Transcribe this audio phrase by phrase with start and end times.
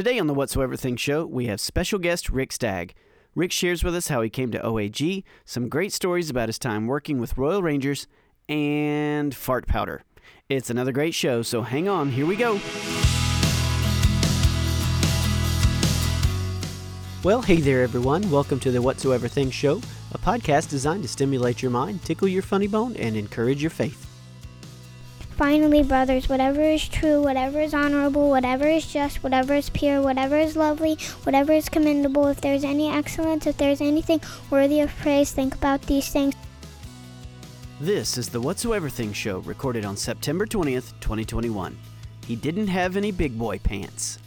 [0.00, 2.94] Today on the Whatsoever Thing show, we have special guest Rick Stagg.
[3.34, 6.86] Rick shares with us how he came to OAG, some great stories about his time
[6.86, 8.06] working with Royal Rangers,
[8.48, 10.02] and fart powder.
[10.48, 12.58] It's another great show, so hang on, here we go.
[17.22, 18.30] Well, hey there, everyone.
[18.30, 19.82] Welcome to the Whatsoever Thing show,
[20.12, 24.09] a podcast designed to stimulate your mind, tickle your funny bone, and encourage your faith.
[25.40, 30.36] Finally, brothers, whatever is true, whatever is honorable, whatever is just, whatever is pure, whatever
[30.36, 34.20] is lovely, whatever is commendable, if there is any excellence, if there is anything
[34.50, 36.34] worthy of praise, think about these things.
[37.80, 41.74] This is the Whatsoever Thing show, recorded on September 20th, 2021.
[42.26, 44.18] He didn't have any big boy pants.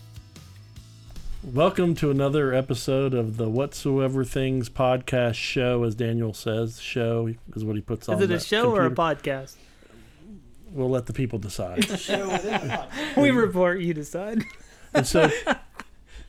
[1.43, 6.81] Welcome to another episode of the Whatsoever Things podcast show, as Daniel says.
[6.81, 8.15] Show is what he puts on.
[8.15, 9.57] Is it a that show or a podcast?
[10.73, 11.85] We'll let the people decide.
[13.17, 14.43] We report, you decide.
[14.93, 15.29] and so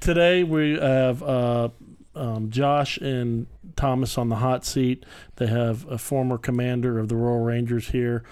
[0.01, 1.69] today we have uh,
[2.15, 5.05] um, Josh and Thomas on the hot seat.
[5.37, 8.23] They have a former commander of the Royal Rangers here.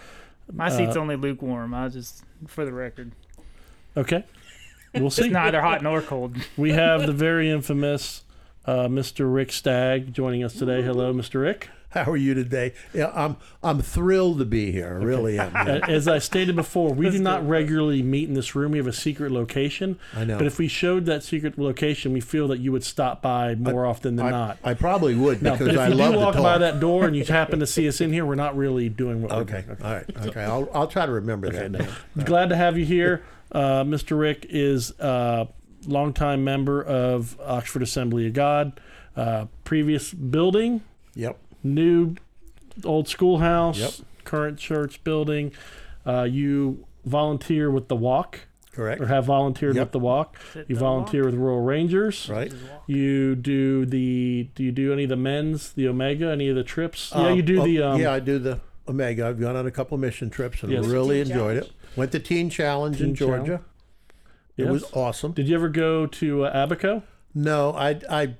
[0.53, 1.73] My seat's Uh, only lukewarm.
[1.75, 3.13] I just, for the record,
[3.97, 4.25] Okay,
[4.95, 5.25] we'll see.
[5.25, 6.37] it's neither hot nor cold.
[6.57, 8.25] we have the very infamous
[8.67, 9.33] uh, Mr.
[9.33, 10.83] Rick Stagg joining us today.
[10.83, 11.41] Hello, Mr.
[11.41, 11.69] Rick.
[12.05, 12.73] How are you today?
[12.95, 14.99] Yeah, I'm I'm thrilled to be here.
[15.01, 15.53] I really am.
[15.55, 15.81] yeah.
[15.89, 17.47] As I stated before, we Let's do not it.
[17.47, 18.73] regularly meet in this room.
[18.73, 19.99] We have a secret location.
[20.15, 20.39] I know.
[20.39, 23.85] But if we showed that secret location, we feel that you would stop by more
[23.87, 24.59] often than I, not.
[24.65, 27.15] I probably would No, because if I you love do walk by that door and
[27.15, 29.65] you happen to see us in here, we're not really doing what Okay.
[29.69, 29.83] we're doing.
[29.83, 30.27] All right.
[30.29, 30.43] Okay.
[30.45, 31.71] I'll I'll try to remember Okay, that.
[32.17, 32.25] no.
[32.25, 33.23] Glad to have you here.
[33.53, 34.19] Uh, Mr.
[34.19, 35.47] Rick is a
[35.87, 38.81] longtime member of Oxford Assembly of God.
[39.15, 40.81] Uh, previous building,
[41.17, 41.37] Yep.
[41.63, 42.15] New
[42.85, 43.93] old schoolhouse, Yep.
[44.25, 45.53] current church building.
[46.07, 48.41] Uh, you volunteer with the walk
[48.73, 49.01] Correct.
[49.01, 49.87] or have volunteered Yep.
[49.89, 50.37] with the walk.
[50.69, 52.29] You volunteer with Royal Rangers.
[52.29, 52.53] Right.
[52.87, 56.65] You do the do you do any of the men's, the Omega, any of the
[56.65, 57.13] trips?
[57.15, 59.27] yeah, Um, you do oh, the um, yeah, I do the Omega.
[59.29, 60.87] I've gone on a couple of mission trips and Yes.
[60.87, 61.71] really enjoyed it.
[61.95, 63.45] Went to Teen Challenge in Georgia.
[63.45, 63.63] Challenge.
[64.57, 65.33] It was awesome.
[65.33, 67.03] Did you ever go to uh, Abaco?
[67.35, 68.35] No, I I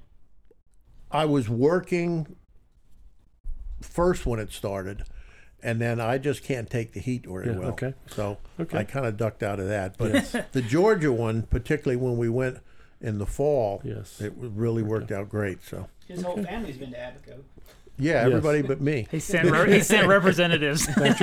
[1.11, 2.37] I was working
[3.83, 5.05] first when it started,
[5.63, 7.69] and then I just can't take the heat very Yeah, well.
[7.71, 7.95] okay.
[8.11, 8.79] So Okay.
[8.79, 9.97] I kind of ducked out of that.
[9.99, 12.59] But the Georgia one, particularly when we went
[13.01, 14.21] in the fall, Yes.
[14.21, 15.63] it really worked out great.
[15.65, 17.43] So His whole family's been to Abaco.
[17.99, 19.07] yeah, everybody but me.
[19.11, 20.89] He sent, re- he sent representatives.
[20.99, 21.15] yeah,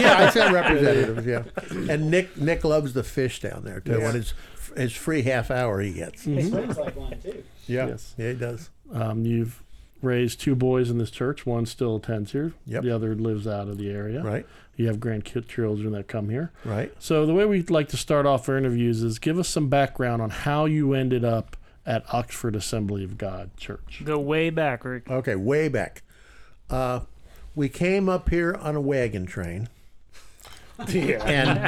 [0.00, 1.26] yeah, I sent representatives.
[1.26, 1.44] Yeah,
[1.92, 3.98] and Nick Nick loves the fish down there too.
[3.98, 4.02] Yes.
[4.02, 4.34] And his
[4.76, 6.22] his free half hour he gets.
[6.24, 7.42] He friends like one too.
[7.66, 8.14] Yeah, Yes.
[8.18, 8.70] yeah, he does.
[8.92, 9.62] Um, you've
[10.02, 11.44] raised two boys in this church.
[11.46, 12.52] One still attends here.
[12.66, 12.82] Yep.
[12.82, 14.22] The other lives out of the area.
[14.22, 14.46] Right,
[14.76, 16.50] You have grandchildren that come here.
[16.64, 16.92] right.
[16.98, 20.22] So the way we'd like to start off our interviews is give us some background
[20.22, 21.56] on how you ended up
[21.86, 24.02] at Oxford Assembly of God Church.
[24.04, 25.10] Go way back, Rick.
[25.10, 26.02] Okay, way back.
[26.68, 27.00] Uh,
[27.54, 29.68] we came up here on a wagon train,
[30.88, 31.22] Yeah.
[31.24, 31.58] and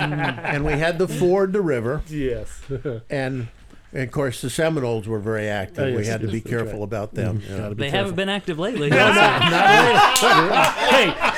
[0.41, 2.63] and we had to ford the river, yes.
[3.11, 3.49] and,
[3.93, 5.85] and of course the Seminoles were very active.
[5.85, 6.85] Oh, yes, we had to be careful right.
[6.85, 7.43] about them.
[7.43, 7.59] you know.
[7.59, 7.99] Gotta be They careful.
[7.99, 8.91] haven't been active lately.
[8.91, 9.05] hey,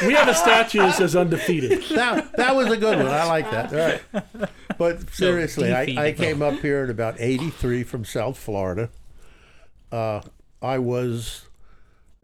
[0.07, 1.83] we have a statue that says undefeated.
[1.91, 3.09] that, that was a good one.
[3.09, 3.73] I like that.
[3.73, 4.49] All right.
[4.79, 8.91] But seriously, I, I came up here in about 83 from South Florida.
[9.93, 10.21] Uh,
[10.61, 11.47] I was,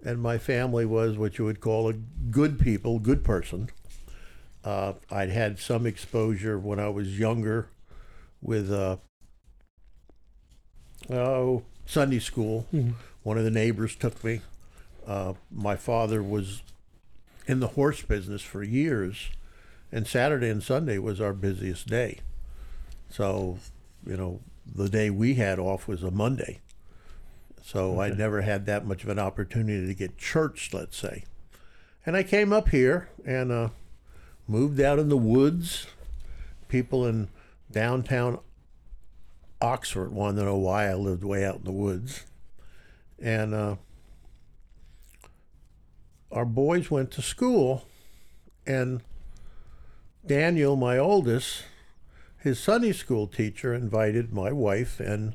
[0.04, 3.68] and my family was what you would call a good people, good person.
[4.64, 7.68] Uh, I'd had some exposure when I was younger
[8.42, 8.96] with, uh,
[11.12, 12.66] oh, Sunday school.
[13.22, 14.40] One of the neighbors took me.
[15.06, 16.62] Uh, my father was
[17.46, 19.30] in the horse business for years,
[19.90, 22.18] and Saturday and Sunday was our busiest day.
[23.08, 23.58] So,
[24.06, 24.40] you know,
[24.72, 26.60] the day we had off was a Monday.
[27.62, 31.24] So I never had that much of an opportunity to get church, let's say.
[32.06, 33.68] And I came up here and uh,
[34.48, 35.86] moved out in the woods.
[36.68, 37.28] People in
[37.70, 38.38] downtown
[39.60, 42.24] Oxford wanted to know why I lived way out in the woods.
[43.18, 43.76] And uh,
[46.32, 47.84] our boys went to school,
[48.66, 49.02] and
[50.24, 51.64] Daniel, my oldest,
[52.38, 55.34] his Sunday school teacher invited my wife and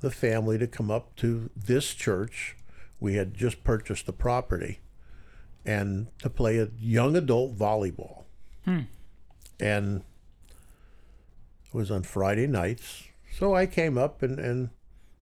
[0.00, 2.56] the family to come up to this church.
[3.00, 4.80] We had just purchased the property
[5.64, 8.24] and to play a young adult volleyball.
[9.58, 10.02] And
[11.66, 13.04] it was on Friday nights.
[13.30, 14.70] So I came up and, and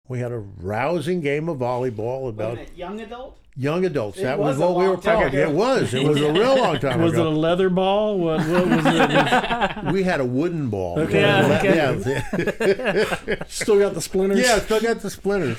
[0.09, 3.39] We had a rousing game of volleyball about young adult?
[3.57, 4.19] young adults.
[4.19, 5.39] It that was was, what we were time talking.
[5.41, 5.51] ago.
[5.51, 5.95] It was.
[5.95, 8.19] It was a real long time Was it a leather ball?
[8.19, 9.85] What, what was it?
[9.93, 10.99] we had a wooden ball.
[11.01, 11.21] Okay.
[11.21, 13.45] Yeah, yeah.
[13.49, 14.41] Still got the splinters?
[14.41, 15.59] Yeah, still got the splinters.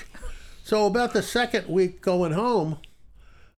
[0.64, 2.78] So about the second week going home,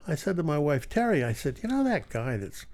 [0.08, 2.66] I said to my wife Terry, I said, you know that guy that's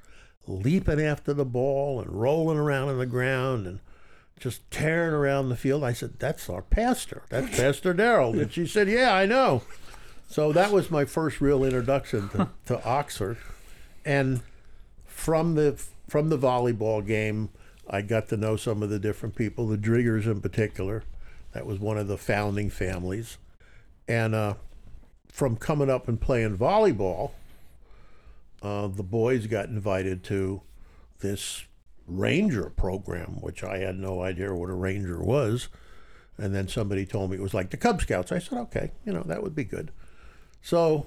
[0.47, 3.79] leaping after the ball and rolling around on the ground and
[4.39, 5.83] just tearing around the field.
[5.83, 7.23] I said, that's our pastor.
[7.29, 9.63] That's Pastor Daryl." And she said, yeah, I know.
[10.27, 13.37] So that was my first real introduction to, to Oxford.
[14.03, 14.41] And
[15.05, 17.49] from the from the volleyball game,
[17.89, 21.03] I got to know some of the different people, the Driggers in particular.
[21.53, 23.37] That was one of the founding families.
[24.07, 24.55] And uh,
[25.29, 27.31] from coming up and playing volleyball,
[28.61, 30.61] uh, the boys got invited to
[31.19, 31.63] this
[32.07, 35.69] ranger program, which I had no idea what a ranger was.
[36.37, 38.31] And then somebody told me it was like the Cub Scouts.
[38.31, 39.91] I said, okay, you know, that would be good.
[40.61, 41.05] So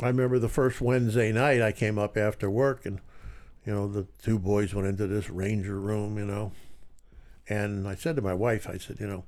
[0.00, 3.00] I remember the first Wednesday night I came up after work and,
[3.66, 6.52] you know, the two boys went into this ranger room, you know.
[7.48, 9.24] And I said to my wife, I said, you know,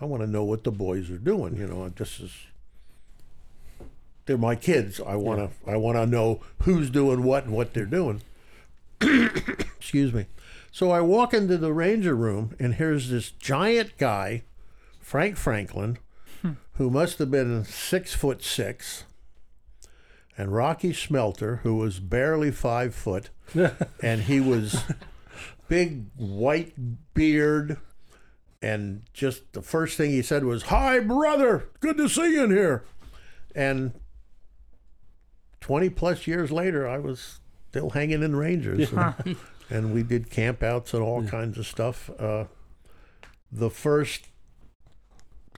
[0.00, 2.32] I want to know what the boys are doing, you know, this is
[4.26, 5.00] they're my kids.
[5.00, 8.22] I want to I want to know who's doing what and what they're doing.
[9.76, 10.26] Excuse me.
[10.70, 14.42] So I walk into the ranger room and here's this giant guy,
[15.00, 15.98] Frank Franklin,
[16.42, 16.52] hmm.
[16.74, 19.04] who must have been six foot six,
[20.36, 23.30] and Rocky Smelter, who was barely five foot,
[24.02, 24.82] and he was
[25.68, 26.74] big white
[27.14, 27.76] beard,
[28.60, 32.50] and just the first thing he said was, "Hi, brother, good to see you in
[32.50, 32.84] here,"
[33.54, 33.92] and
[35.60, 37.40] 20 plus years later, I was
[37.74, 38.92] still hanging in Rangers.
[38.92, 39.36] And,
[39.70, 42.08] and we did camp outs and all kinds of stuff.
[42.20, 42.44] Uh,
[43.50, 44.28] the first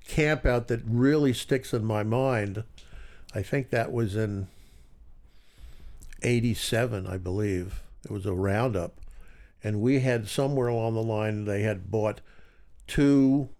[0.08, 2.64] camp out that really sticks in my mind,
[3.34, 4.48] I think that was in
[6.22, 7.82] 87, I believe.
[8.06, 8.94] It was a roundup.
[9.62, 12.22] And we had somewhere along the line, they had bought
[12.86, 13.50] two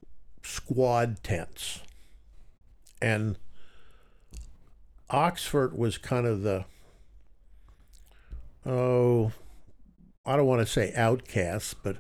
[0.42, 1.82] squad tents.
[3.02, 3.36] And
[5.10, 6.64] Oxford was kind of the
[8.66, 9.32] oh
[10.24, 11.98] I don't want to say outcasts, but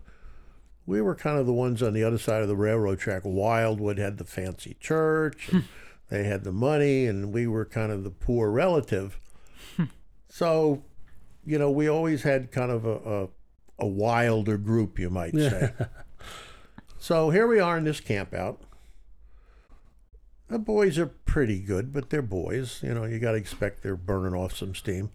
[0.84, 3.22] we were kind of the ones on the other side of the railroad track.
[3.24, 5.60] Wildwood had the fancy church, hmm.
[6.10, 9.20] they had the money, and we were kind of the poor relative.
[9.76, 9.84] Hmm.
[10.28, 10.82] so,
[11.44, 13.28] you know, we always had kind of a, a,
[13.78, 15.72] a wilder group, you might say.
[16.98, 18.60] so here we are in this camp out
[20.48, 22.80] the boys are pretty good, but they're boys.
[22.82, 25.10] You know, you got to expect they're burning off some steam.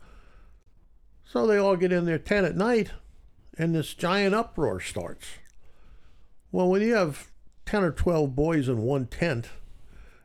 [1.32, 2.92] So they all get in their tent at night,
[3.58, 5.28] and this giant uproar starts.
[6.52, 7.30] Well, when you have
[7.66, 9.48] 10 or 12 boys in one tent,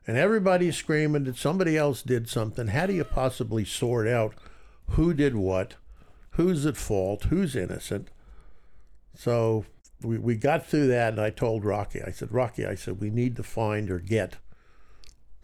[0.05, 4.35] and everybody's screaming that somebody else did something, how do you possibly sort out
[4.91, 5.75] who did what,
[6.31, 8.09] who's at fault, who's innocent?
[9.15, 9.65] So
[10.03, 13.11] we, we got through that, and I told Rocky, I said, Rocky, I said, we
[13.11, 14.39] need to find or get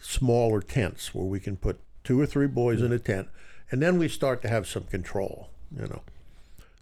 [0.01, 3.29] smaller tents where we can put two or three boys in a tent,
[3.71, 6.03] and then we start to have some control, you know.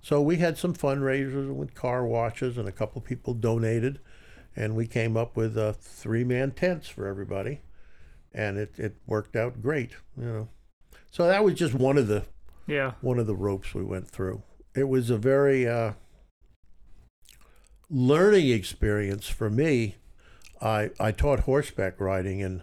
[0.02, 4.00] So we had some fundraisers with car washes, and a couple people donated,
[4.56, 7.60] and we came up with uh, three-man tents for everybody,
[8.32, 10.48] and it, it worked out great, you know.
[11.10, 12.25] So that was just one of the
[12.66, 12.92] Yeah.
[13.00, 14.42] one of the ropes we went through.
[14.75, 15.92] It was a very uh,
[17.90, 19.96] learning experience for me.
[20.62, 22.62] I I taught horseback riding and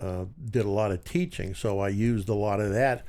[0.00, 3.04] uh, did a lot of teaching, so I used a lot of that.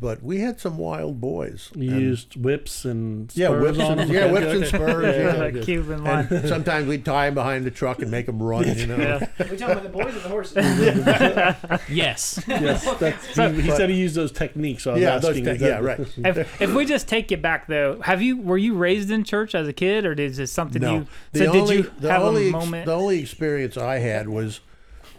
[0.00, 1.70] But we had some wild boys.
[1.74, 4.16] You and- used whips and yeah, whips on and, them?
[4.16, 5.16] yeah, whips and spurs.
[5.16, 5.62] Yeah, yeah.
[5.62, 6.26] Cuban line.
[6.30, 8.66] And sometimes we'd tie them behind the truck and make them run.
[8.76, 8.96] You know.
[8.96, 9.26] Yeah.
[9.38, 10.56] We talking about the boys or the horses?
[11.88, 12.42] Yes.
[12.48, 14.82] Yes, that's, he, he said he used those techniques.
[14.82, 16.00] So I was Yeah, those asking, te- that- yeah, right.
[16.00, 19.54] if, if we just take you back though, have you were you raised in church
[19.54, 20.94] as a kid, or is this something No.
[20.94, 21.06] you?
[21.32, 22.86] The So only, did you the have only a ex- moment?
[22.86, 24.60] the only experience I had was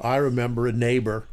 [0.01, 1.27] I remember a neighbor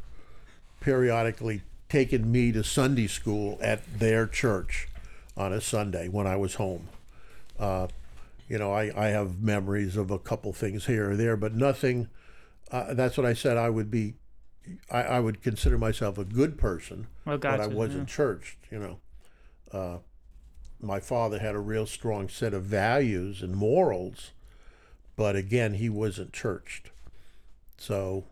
[0.81, 4.89] periodically taking me to Sunday school at their church
[5.37, 6.89] on a Sunday when I was home.
[7.59, 7.89] Uh,
[8.49, 12.09] you know, I, I have memories of a couple things here or there, but nothing.
[12.71, 13.59] Uh, that's what I said.
[13.59, 14.15] I would be,
[14.91, 18.57] I, I would consider myself a good person, oh, but I wasn't churched.
[18.71, 18.99] You know,
[19.71, 19.99] uh,
[20.81, 24.31] my father had a real strong set of values and morals,
[25.15, 26.91] but again, he wasn't churched.
[27.77, 28.25] So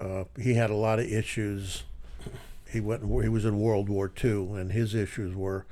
[0.00, 1.82] uh, he had a lot of issues.
[2.72, 3.02] He went.
[3.22, 5.66] He was in World War II, and his issues were,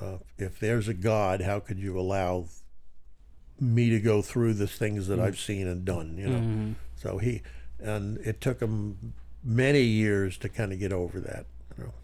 [0.00, 2.46] uh, if there's a God, how could you allow
[3.60, 6.16] me to go through the things that I've seen and done?
[6.18, 6.38] You know.
[6.38, 6.74] Mhm.
[6.96, 7.42] So he
[7.78, 9.12] and it took him
[9.42, 11.46] many years to kind of get over that.
[11.76, 11.94] You know.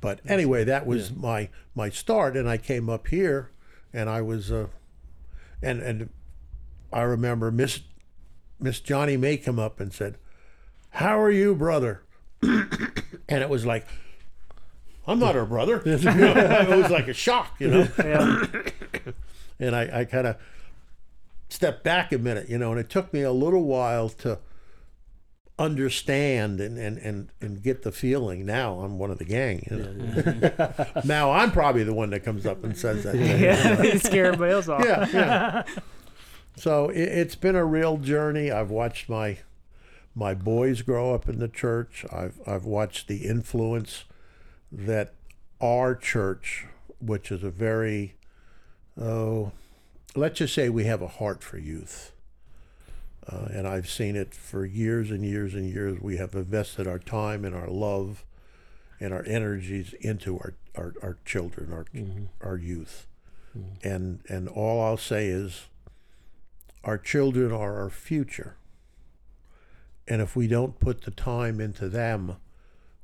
[0.00, 3.50] But anyway, that was my my start, and I came up here,
[3.92, 4.68] and I was, uh,
[5.62, 6.08] and and
[6.92, 7.80] I remember Miss
[8.58, 10.16] Miss Johnny May come up and said,
[10.90, 12.02] "How are you, brother?"
[13.28, 13.86] and it was like,
[15.06, 17.88] "I'm not her brother." You know, it was like a shock, you know.
[17.98, 18.44] Yeah.
[19.58, 20.36] And I, I kind of
[21.48, 24.38] stepped back a minute, you know, and it took me a little while to
[25.58, 28.44] understand and, and, and, and get the feeling.
[28.44, 29.66] Now I'm one of the gang.
[29.70, 30.90] You know?
[31.04, 33.14] now I'm probably the one that comes up and says that.
[33.16, 33.82] yeah.
[33.82, 34.84] You scare everybody else off.
[34.84, 35.62] yeah, yeah.
[36.56, 38.50] So it, it's been a real journey.
[38.50, 39.38] I've watched my
[40.16, 42.04] my boys grow up in the church.
[42.10, 44.04] I've I've watched the influence
[44.72, 45.12] that
[45.60, 46.66] our church,
[46.98, 48.14] which is a very
[49.00, 49.52] oh,
[50.16, 52.12] let's just say we have a heart for youth.
[53.28, 56.00] Uh, and I've seen it for years and years and years.
[56.00, 58.24] We have invested our time and our love
[59.00, 61.84] and our energies into our, our, our children, our
[62.40, 63.06] our youth.
[63.82, 65.66] And and all I'll say is
[66.84, 68.56] our children are our future.
[70.08, 72.36] And if we don't put the time into them,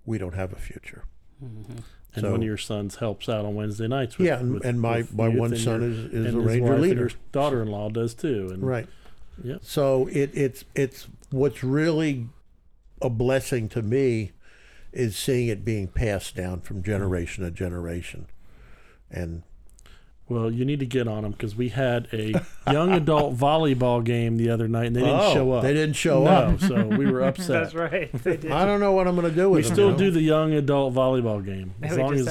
[0.05, 1.05] we don't have a future.
[1.45, 1.79] Mm-hmm.
[2.15, 4.19] And So- one of your sons helps out on Wednesday nights.
[4.19, 7.11] With, yeah, and, with- and my, my one son your- is, is a ranger leader.
[7.33, 8.51] daughter-in-law does too.
[8.53, 8.87] And Right.
[9.43, 9.61] Yep.
[9.63, 12.29] So it, it's it's what's really
[13.01, 14.33] a blessing to me
[14.93, 18.27] is seeing it being passed down from generation to generation.
[19.11, 19.43] And
[20.33, 22.33] Well, you need to get on them because we had a
[22.71, 25.63] young adult volleyball game the other night and they didn't oh, show up.
[25.63, 26.61] They didn't show no, up.
[26.61, 27.65] so we were upset.
[27.65, 28.13] That's right.
[28.13, 28.51] They did.
[28.51, 29.63] I don't know what I'm going to do with it.
[29.65, 29.99] We them, still you know?
[29.99, 31.75] do the young adult volleyball game.
[31.83, 32.29] As we long as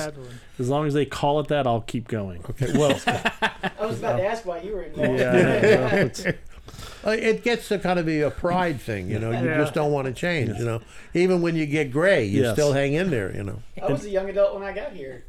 [0.60, 2.44] as long as they call it that, I'll keep going.
[2.50, 5.20] Okay, well, I was about to ask why you were involved.
[5.20, 6.34] Yeah, yeah, it's-
[7.04, 9.32] uh, it gets to kind of be a pride thing, you know.
[9.32, 9.58] You Yeah.
[9.58, 10.82] just don't want to change, you know.
[11.16, 12.54] Even when you get gray, you Yes.
[12.54, 13.64] still hang in there, you know.
[13.82, 15.24] I was a young adult when I got here.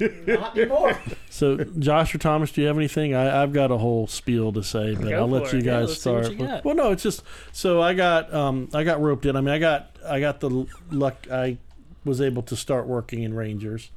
[0.00, 0.98] Not anymore.
[1.30, 3.14] so, Josh or Thomas, do you have anything?
[3.14, 5.64] I, I've got a whole spiel to say, but Go I'll let you it.
[5.64, 6.32] Yeah, guys what start.
[6.32, 6.60] you.
[6.64, 7.22] Well, no, it's just
[7.52, 9.36] so I got um I got roped in.
[9.36, 11.26] I mean, I got I got the luck.
[11.30, 11.58] I
[12.04, 13.90] was able to start working in Rangers,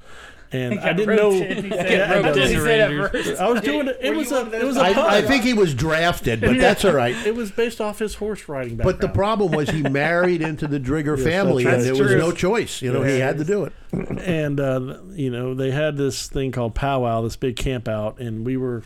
[0.51, 1.31] and I Got didn't know.
[1.31, 1.91] roped in, he said.
[1.91, 2.43] Yeah, I roped know.
[2.43, 3.25] in He the said at Rangers.
[3.27, 3.41] first.
[3.41, 3.97] I was doing it.
[4.01, 5.07] It was a it was a guys- punt.
[5.09, 7.15] I, I think he was drafted, but that's all right.
[7.25, 10.79] it was based off his horse riding But the problem was he married into the
[10.79, 12.81] Drigger Yes, family, and there was That's no choice.
[12.81, 13.73] You know, he had to do it.
[13.91, 18.45] and uh, you know they had this thing called powwow, this big camp out, and
[18.45, 18.83] we were,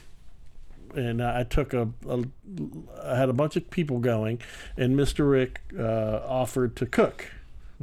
[0.96, 2.24] and I took a, a
[3.04, 4.40] I had a bunch of people going,
[4.78, 7.28] and Mister Rick uh, offered to cook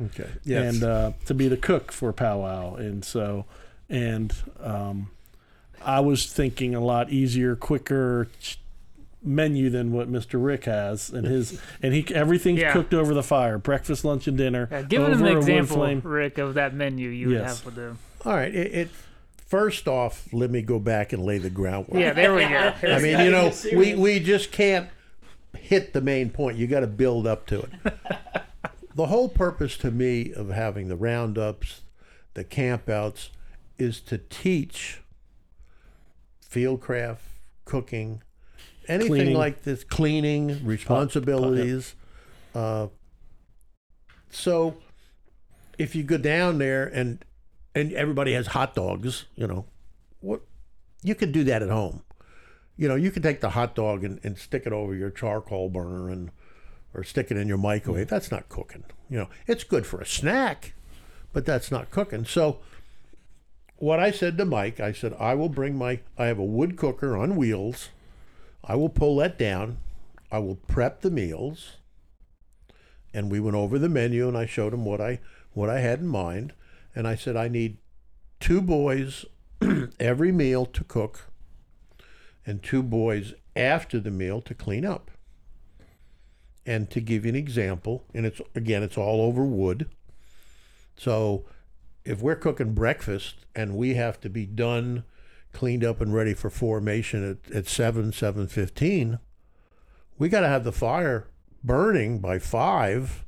[0.01, 0.29] Okay.
[0.49, 3.47] and uh, to be the cook for powwow, and so
[3.89, 5.11] and um,
[5.85, 8.29] I was thinking a lot easier, quicker.
[9.23, 10.43] menu than what Mr.
[10.43, 12.73] Rick has and his and he everything's Yeah.
[12.73, 16.01] cooked over the fire breakfast lunch and dinner Yeah, give over him an example, flame.
[16.05, 17.57] Rick, of that menu you would Yes.
[17.59, 17.99] have with them.
[18.25, 18.55] All right.
[18.55, 18.89] It, it
[19.49, 21.99] first off, let me go back and lay the groundwork.
[22.01, 22.73] Yeah, there we go.
[22.83, 24.89] I mean, you know, we, we just can't
[25.57, 26.57] hit the main point.
[26.57, 27.71] You got to build up to it.
[28.95, 31.81] the whole purpose to me of having the roundups,
[32.35, 33.31] the campouts,
[33.79, 35.01] is to teach
[36.45, 37.19] fieldcraft,
[37.65, 38.23] cooking,
[38.87, 39.35] anything Cleaning.
[39.37, 41.95] like this, cleaning, responsibilities.
[42.55, 42.89] Uh,
[44.31, 44.77] so
[45.79, 47.25] if you go down there and
[47.75, 49.67] and everybody has hot dogs, you know,
[50.21, 50.41] what
[51.03, 52.03] you could do that at home.
[52.77, 55.69] You know, you can take the hot dog and, and stick it over your charcoal
[55.69, 56.31] burner and
[56.95, 58.09] or stick it in your microwave.
[58.09, 58.85] That's not cooking.
[59.11, 60.75] You know, it's good for a snack,
[61.33, 62.25] but that's not cooking.
[62.25, 62.61] So
[63.79, 66.77] what I said to Mike, I said, I will bring my I have a wood
[66.77, 67.89] cooker on wheels.
[68.65, 69.79] I will pull that down.
[70.31, 71.77] I will prep the meals.
[73.15, 75.21] And we went over the menu and I showed him what I
[75.53, 76.53] what I had in mind.
[76.95, 77.79] And I said, I need
[78.41, 79.25] two boys
[80.01, 81.27] every meal to cook
[82.45, 85.11] and two boys after the meal to clean up.
[86.67, 89.89] And to give you an example, and it's again, it's all over wood.
[90.97, 91.47] So
[92.05, 95.05] if we're cooking breakfast and we have to be done,
[95.53, 99.19] cleaned up and ready for formation at, at seven, seven fifteen,
[100.19, 101.27] we gotta have the fire
[101.63, 103.25] burning by five.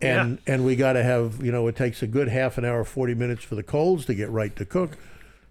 [0.00, 3.14] And and we gotta have, you know, it takes a good half an hour, forty
[3.14, 4.98] minutes for the coals to get right to cook.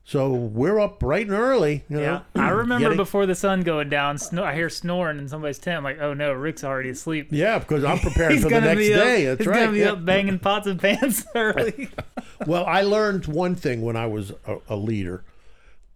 [0.04, 2.42] So we're up bright and early, you Yeah, know.
[2.44, 5.78] I remember getting- before the sun going down, snor- I hear snoring in somebody's tent.
[5.78, 7.28] I'm like, oh no, Rick's already asleep.
[7.32, 9.28] Yeah, because I'm preparing for the next be day.
[9.28, 9.60] up, That's he's right.
[9.66, 9.92] gonna be yeah.
[9.92, 11.90] up banging pots and pans early.
[12.48, 15.24] Well, I learned one thing when I was a, a leader.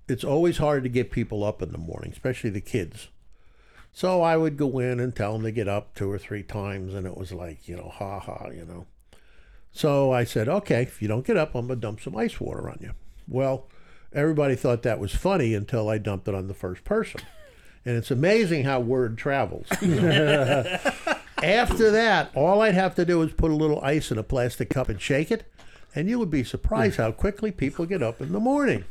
[0.08, 3.08] It's always hard to get people up in the morning, especially the kids.
[3.92, 6.94] So I would go in and tell them to get up two or three times,
[6.94, 8.86] and it was like, you know, ha ha, you know.
[9.72, 12.40] So I said, okay, if you don't get up, I'm going to dump some ice
[12.40, 12.92] water on you.
[13.28, 13.66] Well,
[14.14, 17.22] everybody thought that was funny until I dumped it on the first person.
[17.86, 19.68] And it's amazing how word travels.
[19.82, 20.80] you know.
[21.44, 24.70] After that, all I'd have to do is put a little ice in a plastic
[24.70, 25.44] cup and shake it,
[25.94, 28.86] and you would be surprised how quickly people get up in the morning.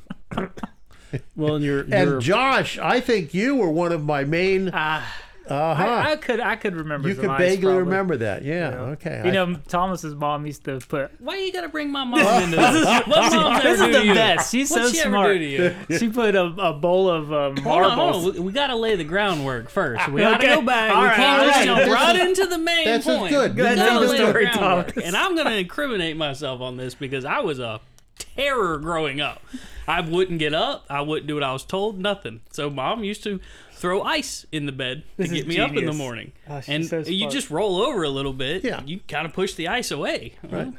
[1.37, 4.71] Well, and you're, And you're Josh, I think you were one of my main.
[4.73, 5.12] Ah,
[5.46, 5.82] Uh-huh.
[5.82, 7.08] I, I could I could remember.
[7.08, 7.78] you some could vaguely probably.
[7.82, 8.44] remember that.
[8.44, 8.68] Yeah.
[8.96, 9.20] Okay.
[9.24, 11.10] You I- know, Thomas's mom used to put.
[11.20, 12.84] Why are you gotta bring my mom into this?
[12.84, 14.14] What mom's This is the you?
[14.14, 14.50] best.
[14.50, 15.28] She's What's so she ever smart.
[15.34, 15.74] do to you?
[15.98, 18.22] She put a, a bowl of um, Hold on, marbles.
[18.22, 18.40] hold on.
[18.42, 20.08] We, we gotta lay the groundwork first.
[20.08, 20.54] We gotta Okay.
[20.54, 20.92] go back.
[20.94, 21.64] All we right, can't all right.
[21.64, 23.30] jump right is- into the main that's point.
[23.30, 23.50] good.
[23.52, 24.94] We Good gotta lay the story, groundwork.
[24.94, 25.04] Thomas.
[25.06, 27.80] And I'm gonna incriminate myself on this because I was a
[28.18, 29.42] terror growing up.
[29.86, 30.86] I wouldn't get up.
[30.88, 31.98] I wouldn't do what I was told.
[31.98, 32.40] Nothing.
[32.52, 33.38] So mom used to
[33.84, 36.32] throw ice in the bed to This is get me up in the morning.
[36.48, 38.64] Oh, and so you just roll over a little bit.
[38.64, 38.80] Yeah.
[38.86, 40.32] You kind of push the ice away.
[40.42, 40.72] Right.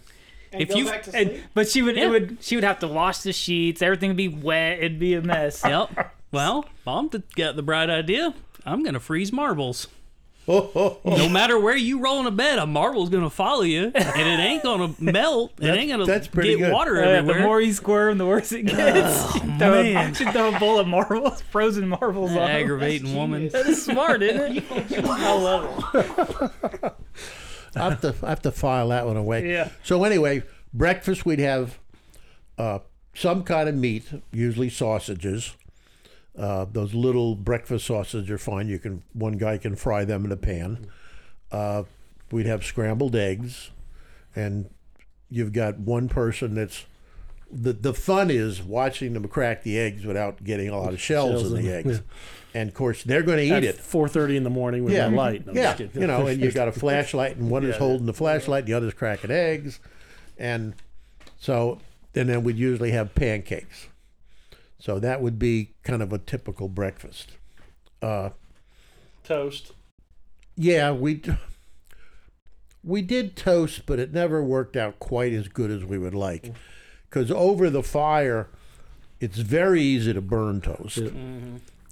[0.51, 2.05] If you And, but she would Yeah.
[2.05, 3.83] it would she would have to wash the sheets.
[3.83, 4.79] Everything would be wet.
[4.79, 5.61] It'd be a mess.
[5.63, 6.13] Yep.
[6.31, 8.33] Well, mom th- got the bright idea.
[8.65, 9.87] I'm gonna freeze marbles.
[10.47, 11.17] Oh, oh, oh.
[11.17, 14.39] No matter where you roll in a bed, a marble's gonna follow you, and it
[14.39, 15.53] ain't gonna melt.
[15.59, 16.73] It ain't gonna that's pretty get good.
[16.73, 17.41] water Uh, everywhere.
[17.41, 19.33] the more you squirm, the worse it gets.
[19.33, 22.37] She'd throw, a, she'd throw a bowl of marbles, frozen marbles on.
[22.37, 22.43] 'em.
[22.61, 23.49] aggravating woman.
[23.49, 25.05] That is smart, isn't it?
[25.05, 26.93] I love it.
[27.75, 29.49] I have to I have to file that one away.
[29.51, 29.69] Yeah.
[29.83, 31.79] So anyway, breakfast we'd have
[32.57, 32.79] uh,
[33.13, 35.55] some kind of meat, usually sausages.
[36.37, 38.67] Uh, those little breakfast sausages are fine.
[38.67, 40.87] You can one guy can fry them in a pan.
[41.51, 41.83] Uh,
[42.31, 43.71] we'd have scrambled eggs,
[44.35, 44.69] and
[45.29, 46.85] you've got one person that's
[47.51, 51.41] the the fun is watching them crack the eggs without getting a lot of shells,
[51.41, 52.01] Shells in the eggs.
[52.53, 53.77] And of course, they're going to eat at it.
[53.77, 55.45] 4:30 in the morning with Yeah, light.
[55.45, 57.79] No, yeah, you know, and you got a flashlight, and one is Yeah.
[57.79, 59.79] holding the flashlight, the other's cracking eggs,
[60.37, 60.73] and
[61.39, 61.79] so
[62.13, 63.87] and then we'd usually have pancakes.
[64.79, 67.31] So that would be kind of a typical breakfast.
[68.01, 68.29] Uh,
[69.23, 69.71] toast.
[70.55, 71.21] yeah, we
[72.83, 76.53] we did toast, but it never worked out quite as good as we would like,
[77.09, 78.47] because over the fire,
[79.19, 80.99] it's very easy to burn toast,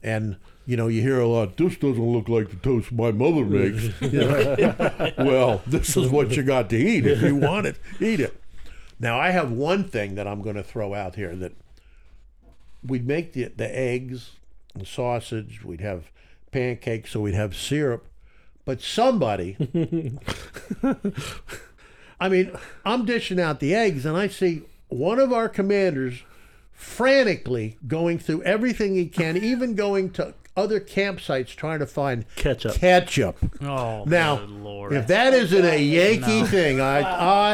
[0.03, 1.57] and you know you hear a lot.
[1.57, 3.89] This doesn't look like the toast my mother makes.
[5.17, 7.07] Well, this is what you got to eat.
[7.07, 8.39] If you want it, eat it.
[8.99, 11.53] Now I have one thing that I'm going to throw out here that
[12.85, 14.31] we'd make the the eggs,
[14.75, 15.63] the sausage.
[15.63, 16.05] We'd have
[16.51, 18.05] pancakes, so we'd have syrup.
[18.65, 19.57] But somebody,
[22.19, 22.51] I mean,
[22.85, 26.23] I'm dishing out the eggs, and I see one of our commanders
[26.71, 32.75] frantically going through everything he can, even going to other campsites trying to find Ketchup.
[32.75, 33.37] ketchup.
[33.61, 34.93] Oh, Now, lord.
[34.93, 36.99] If that isn't a Yankee thing, I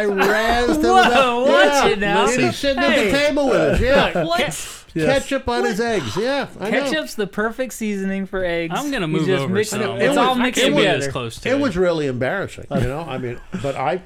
[0.02, 1.42] I razzed him Whoa, about.
[1.48, 1.88] watch yeah.
[1.88, 2.30] it now.
[2.30, 3.80] And he's sitting at the table with us.
[3.82, 4.79] Yeah, what?
[4.94, 6.16] Ketchup on his eggs.
[6.18, 6.82] Yeah, I know.
[6.82, 8.74] Ketchup's the perfect seasoning for eggs.
[8.78, 9.82] I'm gonna You move just over mix some.
[9.82, 10.98] It, It it's was- all I mixed can't together.
[11.00, 13.02] this close to It was really embarrassing, you know.
[13.02, 14.02] I mean, but I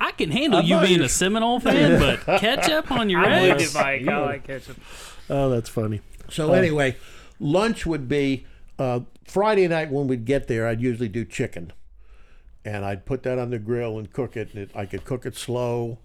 [0.00, 3.20] I can handle I you thought being you- a Seminole fan, but ketchup on your
[3.20, 3.74] I believe eggs.
[3.74, 4.08] it, Mike.
[4.08, 4.76] I like ketchup.
[5.30, 6.00] Oh, that's funny.
[6.30, 6.96] So anyway,
[7.40, 8.46] lunch would be
[8.78, 10.66] uh, Friday night when we'd get there.
[10.66, 11.72] I'd usually do chicken,
[12.64, 14.50] and I'd put that on the grill and cook it.
[14.52, 15.98] And it, I could cook it slow,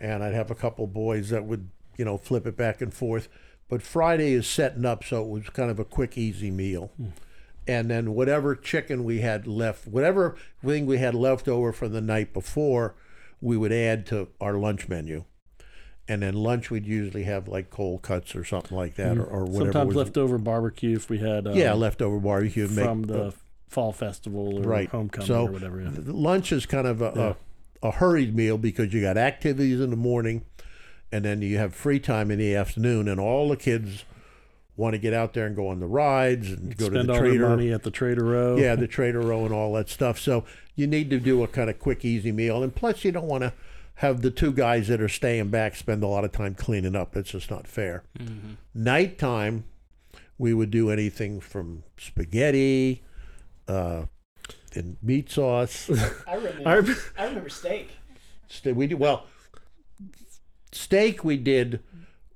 [0.00, 3.28] and I'd have a couple boys that would you know flip it back and forth.
[3.70, 6.90] But Friday is setting up, so it was kind of a quick, easy meal.
[7.68, 12.00] And then whatever chicken we had left, whatever thing we had left over from the
[12.00, 12.96] night before,
[13.40, 15.24] we would add to our lunch menu.
[16.08, 19.44] And then lunch, we'd usually have like cold cuts or something like that, or, or
[19.44, 19.72] whatever.
[19.72, 22.64] Sometimes leftover barbecue if we had um, yeah, leftover barbecue.
[22.66, 23.32] and make- from the
[23.68, 25.80] fall festival or right homecoming so or whatever.
[25.80, 25.90] Yeah.
[26.06, 27.34] lunch is kind of a, Yeah.
[27.84, 30.44] a, a hurried meal because you got activities in the morning,
[31.12, 34.04] and then you have free time in the afternoon, and all the kids
[34.76, 37.18] want to get out there and go on the rides and go to the all
[37.18, 37.38] trader.
[37.38, 38.56] their money at the Trader Row.
[38.58, 40.18] Yeah, the trader row and all that stuff.
[40.18, 40.44] So
[40.74, 43.42] you need to do a kind of quick, easy meal, and plus you don't want
[43.42, 43.52] to
[43.96, 47.14] have the two guys that are staying back spend a lot of time cleaning up.
[47.16, 48.02] It's just not fair.
[48.74, 49.64] Nighttime,
[50.38, 53.02] we would do anything from spaghetti,
[53.68, 54.04] uh,
[54.74, 55.90] and meat sauce.
[56.26, 57.90] I remember, I I remember steak.
[58.48, 59.26] Ste- we do well.
[60.72, 61.80] Steak we did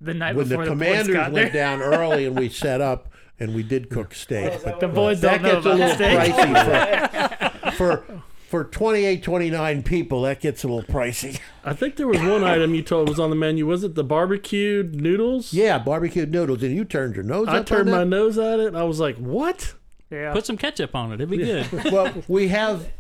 [0.01, 1.63] The night when the before the, boys commanders got went there.
[1.79, 4.61] down early and we set up and we did cook steak.
[4.65, 6.35] But The boys that don't know gets a about little steak.
[6.35, 12.07] pricey for, for for 28 29 people that gets a little pricey I think there
[12.07, 13.67] was one item you told was on the menu.
[13.67, 15.53] Was it the barbecued noodles?
[15.53, 18.07] yeah barbecued noodles and you turned your nose I up turned on my that?
[18.07, 18.69] nose at it.
[18.69, 19.75] and I was like, "What?"
[20.11, 20.33] Yeah.
[20.33, 21.15] Put some ketchup on it.
[21.17, 21.67] It'd be good.
[21.93, 22.93] well, we have,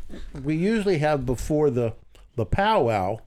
[0.43, 1.93] we usually have before the
[2.35, 3.19] the powwow,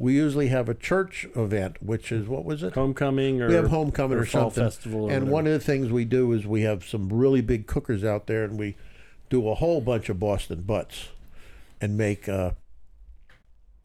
[0.00, 2.74] we usually have a church event, which is what was it?
[2.74, 4.64] Homecoming or we have homecoming or, fall something.
[4.64, 5.00] festival.
[5.00, 5.30] or and whatever.
[5.32, 8.44] one of the things we do is we have some really big cookers out there,
[8.44, 8.76] and we
[9.28, 11.08] do a whole bunch of Boston butts
[11.80, 12.52] and make uh,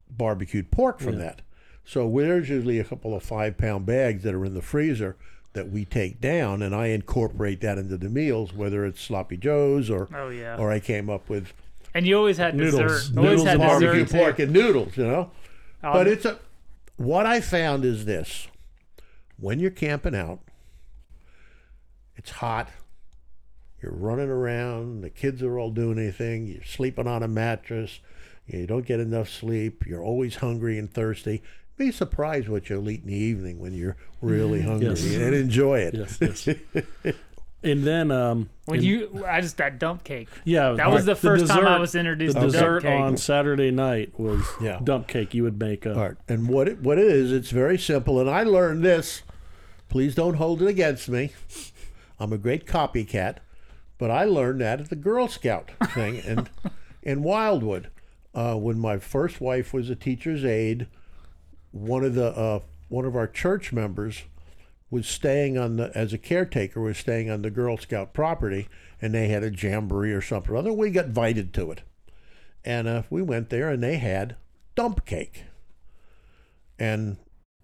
[0.09, 1.41] barbecued pork from that.
[1.85, 5.15] So there's usually a couple of five pound bags that are in the freezer
[5.53, 9.89] that we take down, and I incorporate that into the meals, whether it's sloppy joes
[9.89, 10.57] or Oh yeah.
[10.57, 11.53] or I came up with
[11.93, 12.81] And you always had Noodles.
[12.81, 13.17] dessert.
[13.17, 14.17] Always Noodles had and barbecue dessert.
[14.17, 15.31] pork and noodles, you know.
[15.83, 16.39] Oh, But it's a
[16.97, 18.47] what I found is this:
[19.37, 20.39] when you're camping out,
[22.15, 22.69] it's hot.
[23.81, 25.01] You're running around.
[25.01, 26.47] The kids are all doing anything.
[26.47, 27.99] You're sleeping on a mattress.
[28.47, 29.85] You don't get enough sleep.
[29.85, 31.41] You're always hungry and thirsty.
[31.75, 35.03] Be surprised what you'll eat in the evening when you're really hungry Yes.
[35.15, 35.93] and enjoy it.
[35.95, 37.15] Yes, yes.
[37.63, 40.27] and then um, when and- you, I just that dump cake.
[40.43, 43.01] yeah, That was the first time I was introduced The to dessert dump cake.
[43.01, 44.79] on Saturday night was Yeah.
[44.83, 45.33] dump cake.
[45.33, 46.15] You would make a All right.
[46.27, 48.19] And what it, what it is, it's very simple.
[48.19, 49.23] And I learned this.
[49.89, 51.31] Please don't hold it against me.
[52.19, 53.37] I'm a great copycat,
[53.97, 56.47] but I learned that at the Girl Scout thing in
[57.03, 57.89] in Wildwood.
[58.35, 60.87] Uh, when my first wife was a teacher's aide,
[61.71, 64.23] one of the uh, one of our church members
[64.93, 68.69] was staying on the as a caretaker was staying on the Girl Scout property,
[69.01, 70.71] and they had a jamboree or something or other.
[70.71, 71.81] We got invited to it,
[72.63, 74.35] and uh, we went there, and they had
[74.75, 75.43] dump cake
[76.79, 77.17] and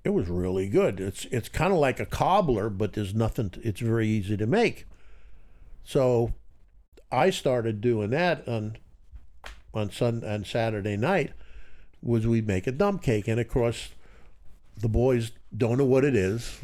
[0.03, 0.99] it was really good.
[0.99, 3.49] It's it's kind of like a cobbler, but there's nothing.
[3.51, 4.85] To, it's very easy to make.
[5.83, 6.33] So,
[7.11, 8.77] I started doing that on
[9.73, 11.33] on Sun on Saturday night.
[12.01, 13.89] Was we make a dump cake, and of course,
[14.77, 16.59] the boys don't know what it is.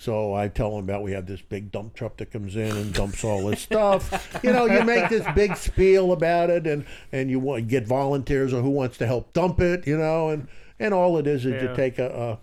[0.00, 2.94] So I tell them about we have this big dump truck that comes in and
[2.94, 4.38] dumps all this stuff.
[4.44, 8.54] You know, you make this big spiel about it, and and you want get volunteers
[8.54, 9.86] or who wants to help dump it.
[9.88, 10.46] You know, and
[10.78, 11.74] and all it is is you Yeah.
[11.74, 12.38] take a,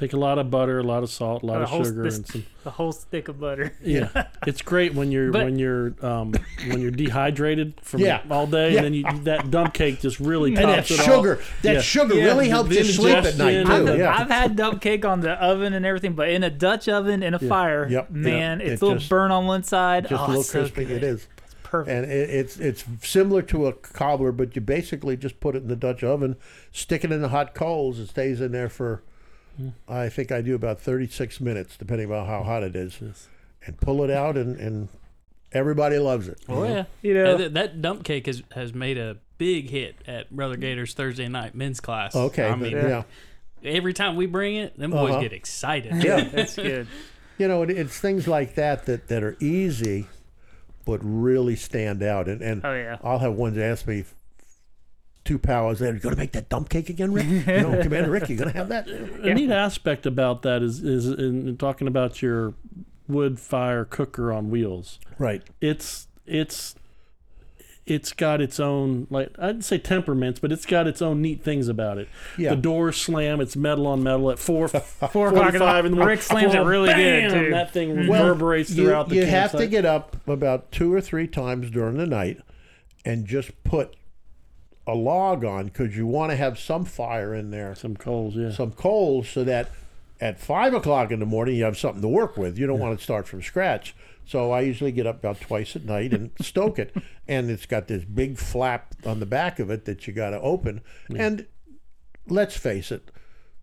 [0.00, 2.16] take a lot of butter, a lot of salt, a lot A of sugar, this-
[2.16, 2.46] and some.
[2.62, 3.72] The whole stick of butter.
[3.82, 6.34] Yeah, it's great when you're But- when you're um,
[6.68, 8.20] when you're dehydrated from Yeah.
[8.30, 8.82] all day, Yeah.
[8.82, 11.62] and then you, that dump cake just really a and that it sugar, off.
[11.62, 11.80] that Yeah.
[11.80, 13.92] sugar Yeah, really the- helps you sleep at night indigestion too.
[13.92, 16.86] and- Yeah, I've had dump cake on the oven and everything, but in a Dutch
[16.88, 18.68] oven in a fire, Yep, man, yep.
[18.68, 20.08] it's It a little just- burn on one side.
[20.08, 20.84] just oh, a little it's so crispy.
[20.84, 20.96] good.
[20.98, 21.28] It is.
[21.62, 21.94] perfect.
[22.04, 25.68] and it, it's it's similar to a cobbler, but you basically just put it in
[25.68, 26.36] the Dutch oven,
[26.72, 27.98] stick it in the hot coals.
[28.00, 29.02] It stays in there for,
[29.88, 32.98] I think I do about thirty six minutes, depending on how hot it is,
[33.66, 34.88] and pull it out, and and
[35.52, 36.38] everybody loves it.
[36.48, 40.30] Oh yeah, You know- that, that dump cake has has made a big hit at
[40.30, 42.14] Brother Gator's Thursday night men's class.
[42.14, 43.02] Okay, I but mean, yeah,
[43.64, 45.20] every time we bring it, them boys Uh-huh.
[45.22, 46.02] get excited.
[46.02, 46.20] yeah.
[46.32, 46.86] That's good.
[47.38, 50.06] you know, it, it's things like that that that are easy,
[50.84, 52.28] but really stand out.
[52.28, 52.96] And and Oh yeah.
[53.02, 54.04] I'll have ones ask me.
[55.24, 57.26] Two powers later, you're gonna make that dump cake again, Rick?
[57.46, 58.88] You know, Commander Rick, you're gonna have that?
[58.88, 62.54] A neat aspect about that is is in, in talking about your
[63.06, 64.98] wood fire cooker on wheels.
[65.18, 65.42] Right.
[65.60, 66.74] It's it's
[67.86, 71.68] it's got its own like I'd say temperaments, but it's got its own neat things
[71.68, 72.08] about it.
[72.38, 72.50] Yeah.
[72.50, 73.40] The doors slam.
[73.40, 76.16] It's metal on metal at four Four o'clock in the five in the morning.
[76.16, 77.50] Rick slams it really bam, good too.
[77.50, 81.00] That thing Well, reverberates you, throughout the you have to get up about two or
[81.00, 82.38] three times during the night
[83.04, 83.96] and just put
[84.90, 88.36] a log on because you want to have some fire in there, some coals.
[88.36, 88.52] Yeah.
[88.52, 89.70] some coals, so that
[90.20, 92.58] at five o'clock in the morning you have something to work with.
[92.58, 93.94] You don't want to start from scratch.
[94.26, 96.94] So I usually get up about twice at night and stoke it,
[97.26, 100.40] and it's got this big flap on the back of it that you got to
[100.40, 100.82] open.
[101.14, 101.46] And
[102.28, 103.10] let's face it,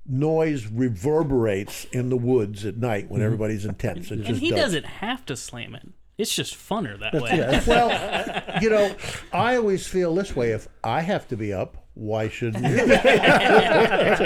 [0.06, 3.26] noise reverberates in the woods at night when mm-hmm.
[3.26, 4.12] everybody's in tents.
[4.12, 4.60] It And just he does.
[4.60, 5.88] doesn't have to slam it.
[6.18, 7.38] It's just funner that way.
[7.38, 8.96] Yeah, well, you know,
[9.32, 10.52] I always feel this way.
[10.52, 12.86] If I have to be up, why shouldn't you?
[12.88, 14.22] That's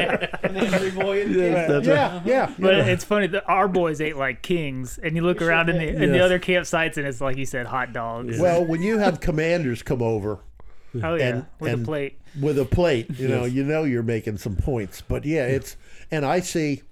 [1.88, 2.54] yeah, yeah.
[2.58, 6.04] But it's funny that our boys ate like kings, and you look around in the
[6.04, 8.40] in the other campsites, and it's like you said, hot dogs.
[8.40, 10.40] Well, when you have commanders come over
[11.04, 12.20] oh yeah, and- with and- a plate.
[12.40, 15.02] with a plate, you know, you know you're making some points.
[15.02, 15.76] But yeah, it's
[16.10, 16.84] and I see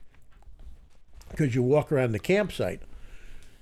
[1.30, 2.82] because you walk around the campsite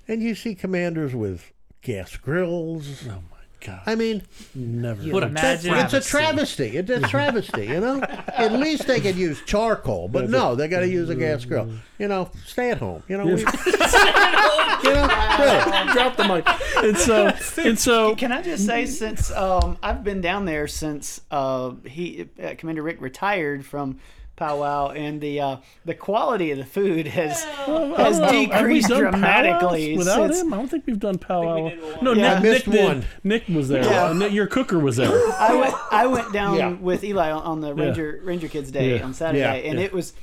[0.08, 3.08] and you see commanders with gas grills.
[3.08, 3.82] oh my god!
[3.86, 4.24] I mean,
[4.56, 5.02] Never.
[5.04, 5.74] You What a imagine?
[5.76, 6.78] it's a travesty.
[6.78, 8.02] It's a travesty, you know.
[8.02, 11.70] At least they could use charcoal, but no, they got to use a gas grill.
[12.00, 13.04] You know, stay at home.
[13.08, 13.32] You know, we,
[14.84, 15.08] you know,
[15.40, 15.94] really.
[15.94, 16.48] Drop the mic.
[16.84, 21.22] And so and so Can I just say, since um, I've been down there since
[21.32, 24.00] uh, he uh, Commander Rick retired from
[24.38, 28.30] powwow, and the uh, the quality of the food has I has don't.
[28.30, 30.54] Have we decreased done dramatically without since- him.
[30.54, 31.70] I don't think we've done powwow.
[31.70, 32.04] did one.
[32.04, 32.30] No, Yeah.
[32.30, 32.86] Nick, I missed Nick did.
[32.86, 33.06] one.
[33.26, 33.84] Nick was there.
[33.84, 34.06] Yeah.
[34.06, 35.10] Uh, Nick- your cooker was there.
[35.34, 36.70] I went I went down Yeah.
[36.72, 39.04] with Eli on, on the Ranger Ranger Kids Day Yeah.
[39.04, 39.86] on Saturday, Yeah, and yeah.
[39.86, 40.14] it was.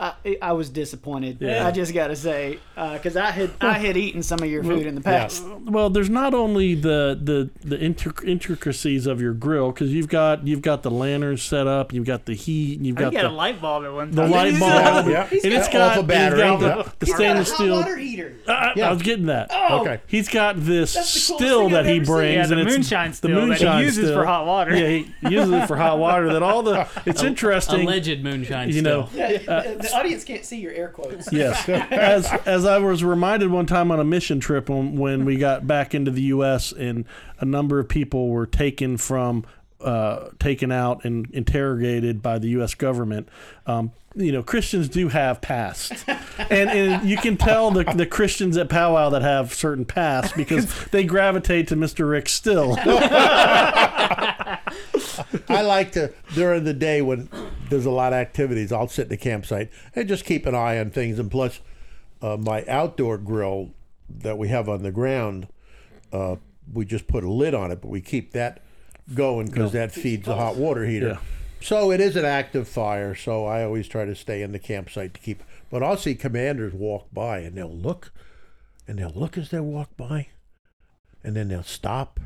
[0.00, 1.38] I, I was disappointed.
[1.40, 1.66] Yeah.
[1.66, 4.64] I just got to say, uh, because I had I had eaten some of your
[4.64, 5.20] food in the Yeah.
[5.20, 5.44] past.
[5.64, 10.46] Well, there's not only the the the intric- intricacies of your grill because you've got
[10.46, 13.28] you've got the lanterns set up, you've got the heat, you've oh, got got the
[13.28, 14.16] a light bulb at one time.
[14.16, 15.28] the light bulb, Yeah.
[15.30, 16.40] and it's got got, and battery.
[16.42, 16.92] he's got the, Yeah.
[16.98, 17.82] the stainless steel.
[17.96, 18.34] heater.
[18.48, 18.88] I, Yeah.
[18.88, 19.48] I was getting that.
[19.52, 19.80] Oh.
[19.82, 20.00] Okay.
[20.06, 22.14] He's got this still that I've he ever seen.
[22.14, 24.14] brings, Yeah, the and it's moonshine the still that he uses still.
[24.20, 24.74] for hot water.
[24.76, 26.32] Yeah, he uses it for hot water.
[26.32, 27.82] That all the it's interesting.
[27.86, 28.70] Alleged moonshine.
[28.70, 29.40] You know, still.
[29.48, 31.32] Uh, the audience can't see your air quotes.
[31.32, 35.36] Yes, as as I was reminded one time on a mission trip when, when we
[35.36, 36.72] got back into the U.S.
[36.72, 37.04] and
[37.38, 39.44] a number of people were taken from,
[39.80, 42.74] uh, taken out and interrogated by the U.S.
[42.74, 43.28] government.
[43.66, 46.04] Um, you know, Christians do have pasts,
[46.38, 50.84] and, and you can tell the, the Christians at powwow that have certain pasts because
[50.92, 52.08] they gravitate to Mr.
[52.08, 52.76] Rick still.
[55.48, 57.28] I like to during the day when
[57.70, 58.72] there's a lot of activities.
[58.72, 61.18] I'll sit in the campsite and just keep an eye on things.
[61.18, 61.60] And plus,
[62.22, 63.70] uh, my outdoor grill
[64.08, 65.48] that we have on the ground,
[66.12, 66.36] uh,
[66.72, 68.62] we just put a lid on it, but we keep that
[69.14, 71.08] going because that feeds the hot water heater.
[71.08, 71.18] Yeah.
[71.60, 73.14] So it is an active fire.
[73.14, 75.42] So I always try to stay in the campsite to keep.
[75.70, 78.12] But I'll see commanders walk by and they'll look,
[78.86, 80.28] and they'll look as they walk by,
[81.22, 82.20] and then they'll stop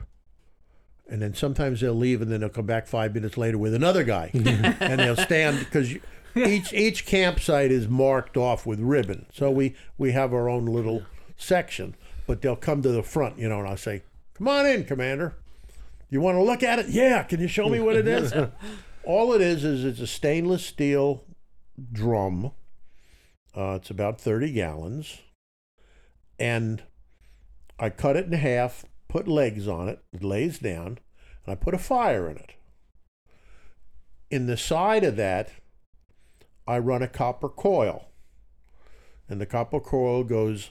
[1.09, 4.05] and then sometimes they'll leave and then they'll come back five minutes later with another
[4.05, 4.31] guy.
[4.81, 5.95] And they'll stand because
[6.35, 9.27] each each campsite is marked off with ribbon.
[9.33, 11.03] So we we have our own little
[11.37, 11.95] section
[12.27, 14.03] but they'll come to the front you know and i'll say
[14.35, 15.35] come on in commander.
[16.11, 16.89] You want to look at it?
[16.89, 18.33] Yeah can you show me what it is?
[19.05, 21.25] All it is is it's a stainless steel
[21.93, 22.53] drum.
[23.57, 25.19] Uh, it's about 30 gallons.
[26.39, 26.83] And
[27.79, 30.99] I cut it in half, put legs on it, it lays down,
[31.45, 32.55] and I put a fire in it.
[34.31, 35.51] In the side of that,
[36.67, 38.09] I run a copper coil.
[39.29, 40.71] And the copper coil goes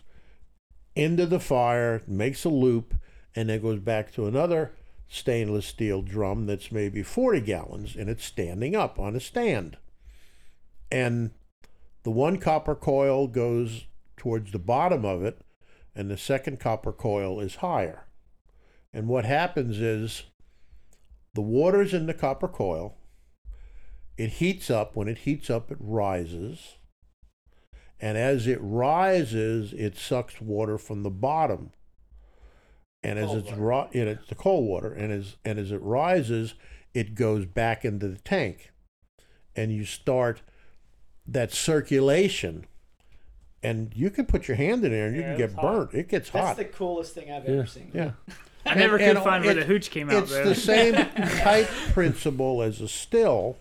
[0.95, 2.93] into the fire, makes a loop,
[3.35, 4.73] and then goes back to another
[5.07, 9.77] stainless steel drum that's maybe 40 gallons, and it's standing up on a stand.
[10.91, 11.31] And
[12.03, 13.85] the one copper coil goes
[14.17, 15.41] towards the bottom of it,
[15.95, 18.06] and the second copper coil is higher.
[18.97, 20.23] And what happens is
[21.35, 22.95] the water's in the copper coil.
[24.17, 24.95] It heats up.
[24.95, 26.77] When it heats up, it rises.
[27.99, 31.73] And as it rises, it sucks water from the bottom.
[33.03, 36.55] And as it's ri- and it's the cold water, and as and as it rises,
[36.95, 38.71] it goes back into the tank,
[39.55, 40.41] and you start
[41.27, 42.65] that circulation
[43.61, 45.61] and you can put your hand in there and you Yeah, can get hot.
[45.61, 45.93] burnt.
[45.93, 46.57] It gets hot.
[46.57, 47.65] That's the coolest thing I've Yeah.
[47.65, 47.91] seen.
[47.93, 48.13] yeah.
[48.67, 50.43] I never And- could and find where the it's- hooch came out It's though.
[50.45, 50.93] the same
[51.43, 53.57] type principle as a still.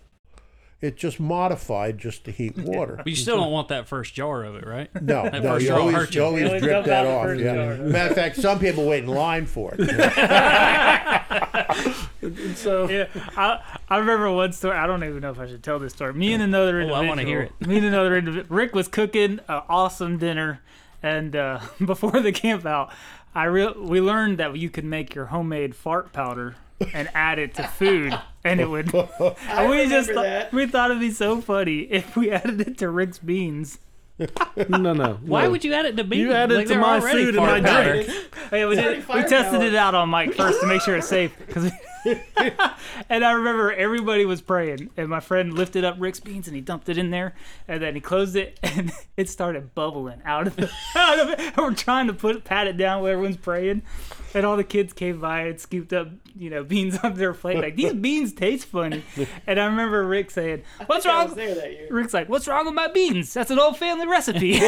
[0.79, 2.97] It's just modified just to heat water.
[2.97, 4.93] But you still don't want that first jar of it, right?
[5.01, 6.25] No, That no, first you jar will always, hurt you you.
[6.27, 7.39] always You always drip that off.
[7.39, 7.55] Yeah.
[7.55, 7.77] jar.
[7.77, 9.79] Matter of fact, some people wait in line for it.
[12.21, 14.77] And so yeah, I, I remember one story.
[14.77, 16.13] I don't even know if I should tell this story.
[16.13, 16.95] Me and another individual.
[16.95, 17.67] Oh, I wanna hear it.
[17.67, 18.55] Me and another individual.
[18.55, 20.61] Rick was cooking an awesome dinner,
[21.01, 22.91] and uh, before the camp out,
[23.37, 26.55] I re- we learned that you could make your homemade fart powder
[26.91, 28.91] and add it to food, and it would.
[28.95, 30.51] and we just remember thought, that.
[30.53, 33.77] we thought it'd be so funny if we added it to Rick's beans.
[34.67, 35.19] no, no.
[35.25, 35.51] Why no.
[35.51, 36.19] would you add it to beans?
[36.21, 38.03] You add it to my food and my powder.
[38.03, 38.09] drink?
[38.49, 39.63] Hey, we, did, we tested power.
[39.65, 41.31] it out on Mike first to make sure it's safe.
[41.49, 41.71] 'cause we-
[43.09, 46.61] and I remember everybody was praying, and my friend lifted up Rick's beans and he
[46.61, 47.35] dumped it in there,
[47.67, 51.39] and then he closed it, and it started bubbling out of the, out of it.
[51.39, 53.81] And we're trying to put pat it down while everyone's praying,
[54.33, 57.57] and all the kids came by and scooped up, you know, beans on their plate.
[57.59, 59.03] Like these beans taste funny,
[59.45, 61.87] and I remember Rick saying, "What's I was wrong?" there that year.
[61.91, 63.33] Rick's like, "What's wrong with my beans?
[63.33, 64.59] That's an old family recipe."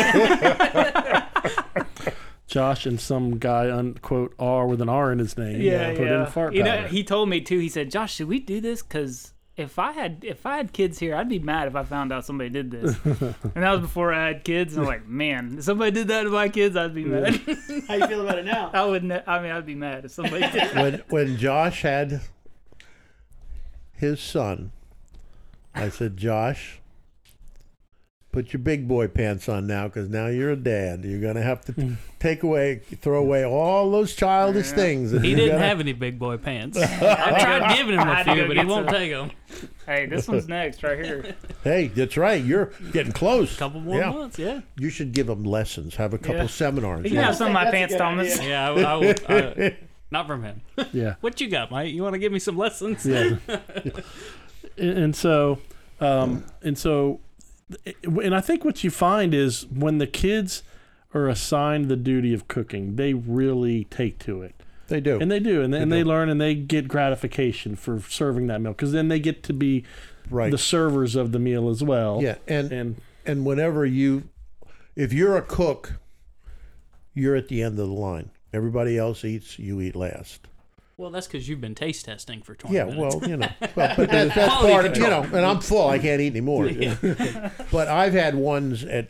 [2.50, 5.62] Josh and some guy unquote R with an R in his name.
[5.62, 6.26] yeah, put yeah.
[6.26, 7.60] in fart you know, he told me too.
[7.60, 8.82] He said, "Josh, should we do this?
[8.82, 12.12] Because if I had if I had kids here, I'd be mad if I found
[12.12, 14.74] out somebody did this." and that was before I had kids.
[14.74, 17.36] And I'm like, man, if somebody did that to my kids, I'd be mad.
[17.88, 18.72] How you feel about it now?
[18.74, 19.12] I wouldn't.
[19.28, 20.76] I mean, I'd be mad if somebody did.
[20.76, 22.22] When when Josh had
[23.96, 24.72] his son,
[25.76, 26.80] I said, Josh,
[28.32, 31.04] put your big boy pants on now because now you're a dad.
[31.04, 35.12] You're gonna have to take away, throw away all those childish things.
[35.12, 36.78] He didn't gotta- have any big boy pants.
[36.82, 38.96] I tried giving him a few, but he won't some.
[38.96, 39.32] take them.
[39.88, 41.36] Hey, this one's next right here.
[41.64, 42.44] Hey, that's right.
[42.44, 43.58] You're getting close.
[43.58, 44.12] couple more yeah.
[44.12, 44.62] months, yeah.
[44.78, 45.96] You should give them lessons.
[45.96, 46.48] Have a couple Yeah.
[46.48, 47.06] seminars.
[47.06, 48.38] You can have some of my pants, good Thomas.
[48.40, 48.50] idea.
[48.50, 49.70] Yeah, I, I, will- uh,
[50.12, 50.62] not from him.
[50.94, 51.16] Yeah.
[51.22, 51.92] What you got, Mike?
[51.94, 53.06] You want to give me some lessons?
[53.06, 53.38] Yeah.
[54.78, 55.60] and, and so,
[56.00, 57.20] um, and so,
[58.04, 60.64] and I think what you find is when the kids
[61.14, 64.56] are assigned the duty of cooking, they really take to it.
[64.88, 65.20] They do.
[65.20, 66.10] And they do, and, and they do.
[66.10, 69.86] learn, and they get gratification for serving that meal because then they get to be
[70.30, 70.52] right.
[70.52, 72.20] the servers of the meal as well.
[72.22, 74.30] yeah, and and and whenever you,
[74.96, 76.00] if you're a cook,
[77.14, 78.32] you're at the end of the line.
[78.52, 80.48] Everybody else eats, you eat last.
[81.00, 83.16] Well, that's because you've been taste testing for 20 Yeah, minutes.
[83.16, 85.24] well, you know, well, but that's, that's part of you know.
[85.24, 86.70] And I'm full; I can't eat anymore.
[87.72, 89.08] but I've had ones at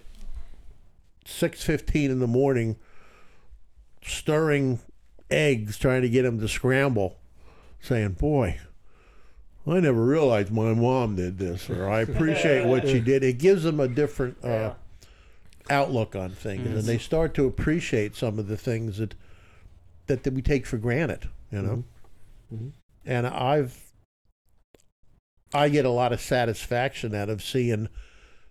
[1.26, 2.76] six fifteen in the morning,
[4.04, 4.82] stirring
[5.32, 7.18] eggs, trying to get them to scramble,
[7.82, 8.60] saying, "Boy."
[9.66, 13.24] I never realized my mom did this, or I appreciate what she did.
[13.24, 14.74] It gives them a different uh,
[15.70, 19.16] outlook on things, and they start to appreciate some of the things that
[20.06, 21.30] that, that we take for granted.
[21.52, 21.84] You know,
[23.06, 23.90] and I've
[25.54, 27.90] I get a lot of satisfaction out of seeing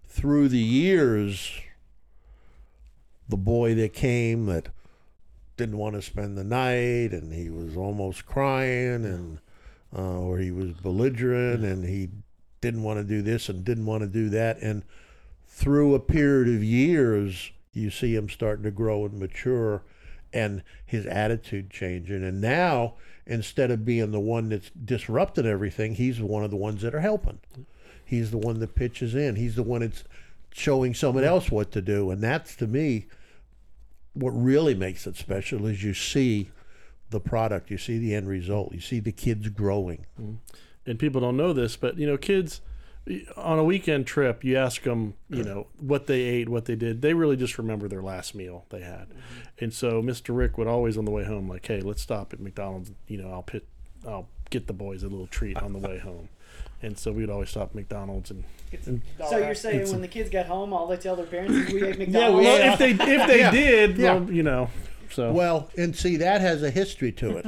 [0.07, 1.53] through the years
[3.29, 4.69] the boy that came that
[5.57, 9.39] didn't want to spend the night and he was almost crying and
[9.97, 12.09] uh, or he was belligerent and he
[12.61, 14.61] didn't want to do this and didn't want to do that.
[14.61, 14.83] And
[15.47, 19.83] through a period of years you see him starting to grow and mature
[20.33, 22.25] and his attitude changing.
[22.25, 22.95] And now
[23.27, 27.01] instead of being the one that's disrupting everything he's one of the ones that are
[27.01, 27.39] helping.
[28.05, 29.37] He's the one that pitches in.
[29.37, 30.03] He's the one that's
[30.51, 32.11] showing someone else what to do.
[32.11, 33.07] And that's to me
[34.15, 36.51] what really makes it special is you see
[37.11, 37.71] the product.
[37.71, 38.73] You see the end result.
[38.73, 40.07] You see the kids growing.
[40.21, 40.35] Mm-hmm.
[40.87, 42.63] And people don't know this, but you know, kids
[43.37, 47.01] on a weekend trip, you ask them, you know, what they ate, what they did.
[47.03, 49.09] They really just remember their last meal they had.
[49.09, 49.65] Mm-hmm.
[49.65, 50.37] And so Mr.
[50.37, 52.91] Rick would always on the way home, like, hey, let's stop at McDonald's.
[53.07, 53.67] You know, I'll pit,
[54.07, 56.29] I'll get the boys a little treat on the way home.
[56.83, 58.45] And so we'd always stop at McDonald's and,
[58.87, 61.73] and So you're saying when the kids got home, all they tell their parents is
[61.73, 62.45] we ate McDonald's.
[62.47, 62.69] yeah, McDonald's.
[62.69, 63.51] well, if they if they Yeah.
[63.51, 64.15] did, Yeah.
[64.15, 64.71] well, you know,
[65.11, 67.47] so Well, and see, that has a history to it.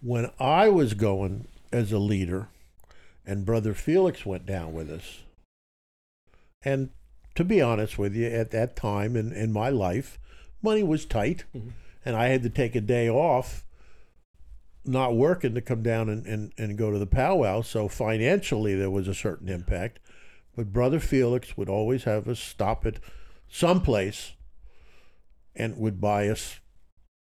[0.00, 2.48] when I was going as a leader,
[3.26, 5.20] and Brother Felix went down with us,
[6.62, 6.90] and
[7.34, 10.18] to be honest with you, at that time in, in my life,
[10.62, 11.72] money was tight, Mhm.
[12.04, 13.64] and I had to take a day off,
[14.84, 17.62] not working to come down and, and, and go to the powwow.
[17.62, 20.00] So financially, there was a certain impact.
[20.56, 22.98] But Brother Felix would always have us stop at
[23.48, 24.32] some place
[25.54, 26.60] and would buy us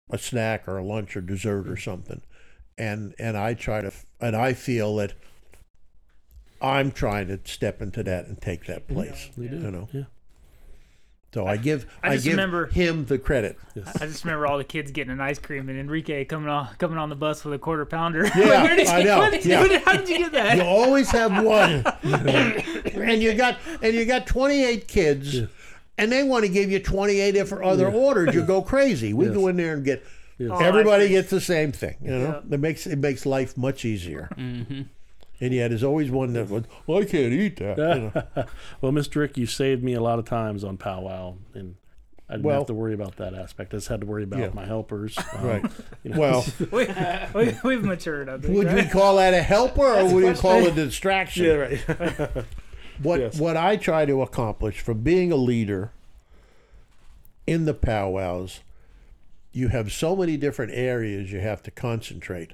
[0.10, 2.22] a snack or a lunch or dessert or something.
[2.78, 5.14] And and I try to and I feel that
[6.62, 9.30] I'm trying to step into that and take that place.
[9.38, 9.58] we do.
[9.58, 9.90] You know.
[9.92, 10.04] Yeah.
[11.34, 13.58] So I give I I, just give remember- him the credit.
[14.00, 16.98] I just remember all the kids getting an ice cream and Enrique coming on coming
[16.98, 18.24] on the bus with a quarter pounder.
[18.38, 19.80] Yeah, Where did I you- know, where did you- yeah.
[19.84, 20.56] how did you get that?
[20.58, 25.40] You always have one, and you got and you got 28 kids,
[25.98, 28.34] and they want to give you 28 if other orders.
[28.34, 29.14] You go crazy.
[29.14, 29.34] We Yes.
[29.36, 30.06] go in there and get
[30.38, 30.52] Yes.
[30.54, 31.96] Oh, everybody ice gets the same thing.
[32.02, 34.30] You know, it makes it makes life much easier.
[34.38, 34.82] Mm-hmm.
[35.42, 37.78] And yet, there's always one that would, well, I can't eat that.
[37.78, 38.46] you know.
[38.82, 39.18] well, Mr.
[39.18, 41.76] Rick, you saved me a lot of times on powwow, and
[42.30, 43.74] I didn't Well- have to worry about that aspect.
[43.74, 44.50] I just had to worry about Yeah.
[44.54, 45.18] my helpers.
[45.38, 45.66] um, Right.
[46.04, 46.20] you know.
[46.20, 46.88] Well, we,
[47.36, 48.54] we, we've matured, I think.
[48.56, 51.46] would we call that a helper or would we call it a distraction?
[51.46, 52.46] yeah, right.
[53.04, 53.38] What Yes.
[53.38, 55.92] what I try to accomplish from being a leader
[57.46, 58.62] in the powwows,
[59.52, 62.54] you have so many different areas you have to concentrate.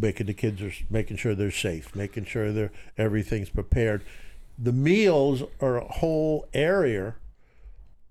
[0.00, 4.02] Making the kids are making sure they're safe, making sure they're everything's prepared.
[4.58, 7.16] The meals are a whole area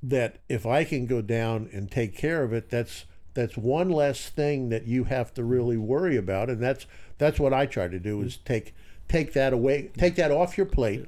[0.03, 4.29] that if I can go down and take care of it, that's that's one less
[4.29, 6.85] thing that you have to really worry about, and that's
[7.17, 8.73] that's what I try to do is take
[9.07, 11.05] take that away, take that off your plate,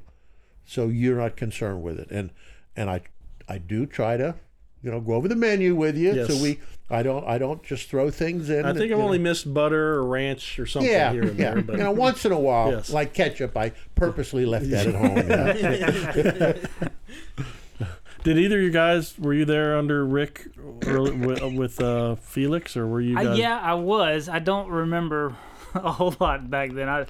[0.64, 2.10] so you're not concerned with it.
[2.10, 2.30] And
[2.76, 3.02] and I
[3.48, 4.36] I do try to,
[4.82, 6.28] you know, go over the menu with you, Yes.
[6.28, 6.60] so we
[6.94, 8.64] I don't I don't just throw things in.
[8.64, 11.38] I think you I've know- only missed butter or ranch or something yeah, here and
[11.38, 11.54] yeah.
[11.54, 12.90] there, but you know, once in a while, Yes.
[12.90, 14.94] like ketchup, I purposely left that at
[16.54, 16.76] home.
[16.78, 17.86] you
[18.24, 20.46] did either of you guys were you there under Rick
[20.86, 23.38] early, with, with uh, Felix or were you I, guys?
[23.38, 24.28] yeah, I was.
[24.28, 25.36] I don't remember
[25.74, 26.88] a whole lot back then.
[26.88, 27.06] I,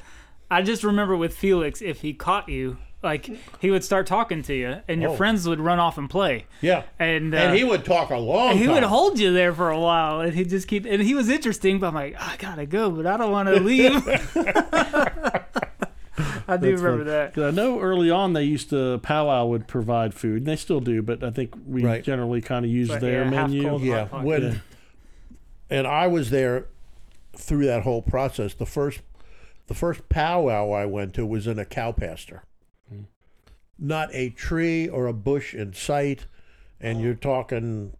[0.50, 3.30] I just remember with Felix, if he caught you, like
[3.60, 5.16] he would start talking to you, and your Oh.
[5.16, 6.82] friends would run off and play, Yeah.
[6.98, 8.74] and uh, and he would talk a long he time.
[8.74, 10.84] would hold you there for a while, and he'd just keep.
[10.86, 13.60] And he was interesting, but I'm like, I gotta go, but I don't want to
[13.60, 13.92] leave.
[16.46, 17.04] I do That's remember funny.
[17.10, 17.34] that.
[17.34, 20.80] 'Cause I know early on they used to powwow would provide food, and they still
[20.80, 22.04] do, but I think we Right.
[22.04, 23.62] generally kind of use But, their yeah, menu.
[23.68, 24.54] cold, Yeah, when Yeah.
[25.70, 26.66] and I was there
[27.36, 28.52] through that whole process.
[28.54, 29.00] The first,
[29.66, 32.42] the first powwow I went to was in a cow pasture.
[33.78, 36.26] Not a tree or a bush in sight,
[36.80, 37.94] and you're talking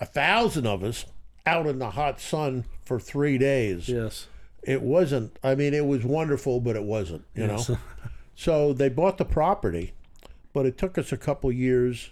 [0.00, 1.04] a thousand of us
[1.44, 3.88] out in the hot sun for three days.
[3.88, 4.26] Yes.
[4.62, 5.38] It wasn't.
[5.42, 7.24] I mean, it was wonderful, but it wasn't.
[7.34, 7.68] You Yes.
[7.68, 7.78] know.
[8.34, 9.94] So they bought the property,
[10.52, 12.10] but it took us a couple years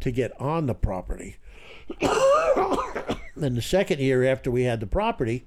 [0.00, 1.36] to get on the property.
[2.00, 5.44] and the second year after we had the property,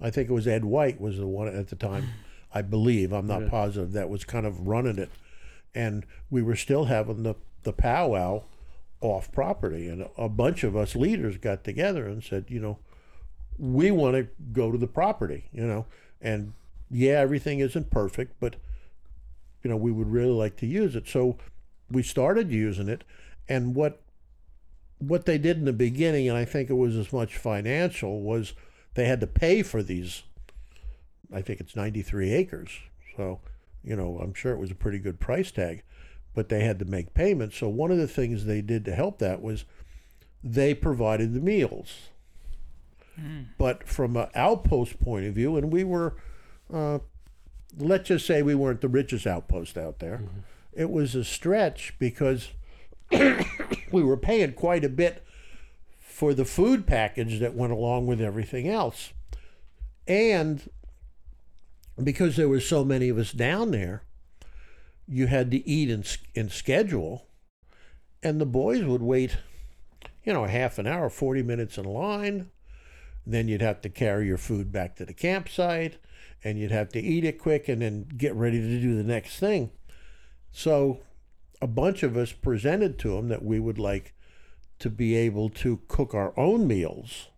[0.00, 2.08] I think it was Ed White was the one at the time,
[2.52, 3.12] I believe.
[3.12, 5.10] I'm not positive that was kind of running it,
[5.76, 8.42] and we were still having the the powwow
[9.00, 12.78] off property, and a bunch of us leaders got together and said, you know,
[13.58, 15.84] we want to go to the property, you know,
[16.20, 16.54] and
[16.90, 18.56] yeah, everything isn't perfect, but
[19.62, 21.08] you know, we would really like to use it.
[21.08, 21.36] So
[21.90, 23.04] we started using it,
[23.48, 24.00] and what
[24.98, 28.54] what they did in the beginning, and I think it was as much financial, was
[28.94, 30.22] they had to pay for these.
[31.34, 32.70] I think it's 93 acres,
[33.16, 33.40] so
[33.86, 35.82] you know, I'm sure it was a pretty good price tag,
[36.34, 37.56] but they had to make payments.
[37.56, 39.64] So one of the things they did to help that was
[40.42, 42.08] they provided the meals.
[43.56, 46.16] But from an outpost point of view, and we were,
[46.72, 46.98] uh,
[47.78, 50.22] let's just say we weren't the richest outpost out there.
[50.74, 52.50] It was a stretch because
[53.10, 55.24] we were paying quite a bit
[55.98, 59.12] for the food package that went along with everything else.
[60.06, 60.68] And
[62.02, 64.02] because there were so many of us down there,
[65.08, 67.28] you had to eat in, in schedule,
[68.22, 69.36] and the boys would wait,
[70.24, 72.50] you know, half an hour, 40 minutes in line.
[73.24, 75.98] Then you'd have to carry your food back to the campsite,
[76.44, 79.38] and you'd have to eat it quick and then get ready to do the next
[79.38, 79.70] thing.
[80.52, 81.00] So
[81.60, 84.14] a bunch of us presented to them that we would like
[84.78, 87.28] to be able to cook our own meals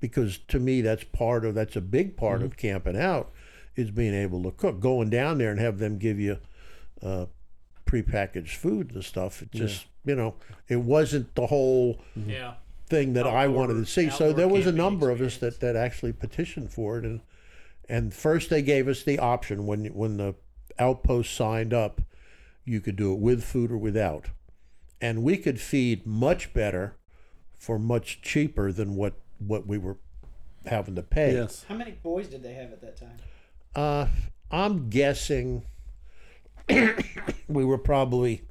[0.00, 2.60] because to me that's part of that's a big part of mm-hmm.
[2.60, 3.32] camping out
[3.76, 6.38] is being able to cook going down there and have them give you
[7.02, 7.26] uh,
[7.84, 10.34] prepackaged food and stuff it just you know
[10.68, 12.54] it wasn't the whole Yeah.
[12.88, 14.10] thing that I wanted to see.
[14.10, 17.20] So there was a camping number of us that, that actually petitioned for it, and
[17.88, 20.34] and first they gave us the option when when the
[20.78, 22.00] outpost signed up,
[22.64, 24.26] you could do it with food or without,
[25.00, 26.94] and we could feed much better
[27.58, 29.96] for much cheaper than what what we were
[30.66, 31.34] having to pay.
[31.34, 31.64] Yes.
[31.68, 33.16] How many boys did they have at that time?
[33.76, 34.08] Uh,
[34.50, 35.64] I'm guessing
[37.48, 38.42] we were probably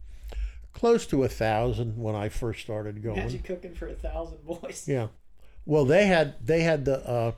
[0.72, 3.18] close to a thousand when I first started going.
[3.18, 4.86] Imagine cooking for a thousand boys.
[4.88, 5.08] Yeah.
[5.66, 7.32] Well, they had they had the uh,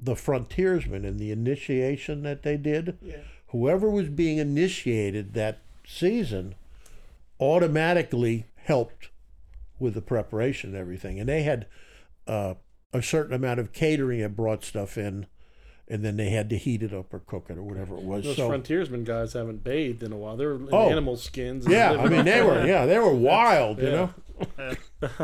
[0.00, 2.98] the frontiersmen and the initiation that they did.
[3.00, 3.18] Yeah.
[3.48, 6.56] Whoever was being initiated that season
[7.38, 9.10] automatically helped
[9.78, 11.66] with the preparation and everything, and they had
[12.26, 12.54] uh,
[12.92, 15.26] a certain amount of catering that brought stuff in,
[15.88, 18.24] and then they had to heat it up or cook it or whatever it was.
[18.24, 20.36] Those so frontiersmen guys haven't bathed in a while.
[20.36, 20.88] They're in Oh.
[20.90, 21.64] animal skins.
[21.66, 24.10] and yeah, I mean they were yeah they were wild, you know.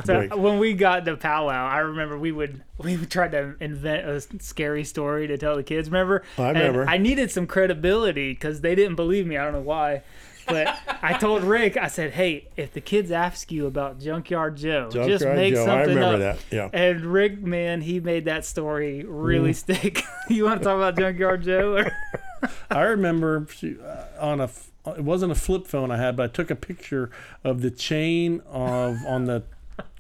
[0.05, 4.09] So when we got to powwow, I remember we would we would try to invent
[4.09, 5.89] a scary story to tell the kids.
[5.89, 6.23] Remember?
[6.37, 6.87] I And remember.
[6.89, 9.37] I needed some credibility because they didn't believe me.
[9.37, 10.03] I don't know why,
[10.49, 14.89] but I told Rick, I said, "Hey, if the kids ask you about Junkyard Joe,
[14.93, 16.55] just Junkyard make Joe, I something remember up." that.
[16.55, 16.71] Yeah.
[16.73, 19.57] And Rick, man, he made that story really Mm.
[19.57, 20.03] stick.
[20.29, 21.77] you want to talk about Junkyard Joe?
[21.77, 22.49] Or?
[22.71, 24.51] I remember uh, on a
[24.97, 27.11] it wasn't a flip phone I had, but I took a picture
[27.45, 29.43] of the chain of on the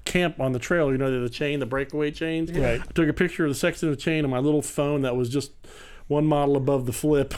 [0.05, 0.91] camp on the trail.
[0.91, 2.51] You know the chain, the breakaway chains.
[2.51, 2.81] Right.
[2.81, 5.15] I took a picture of the section of the chain on my little phone that
[5.17, 5.51] was just
[6.07, 7.35] one model above the flip,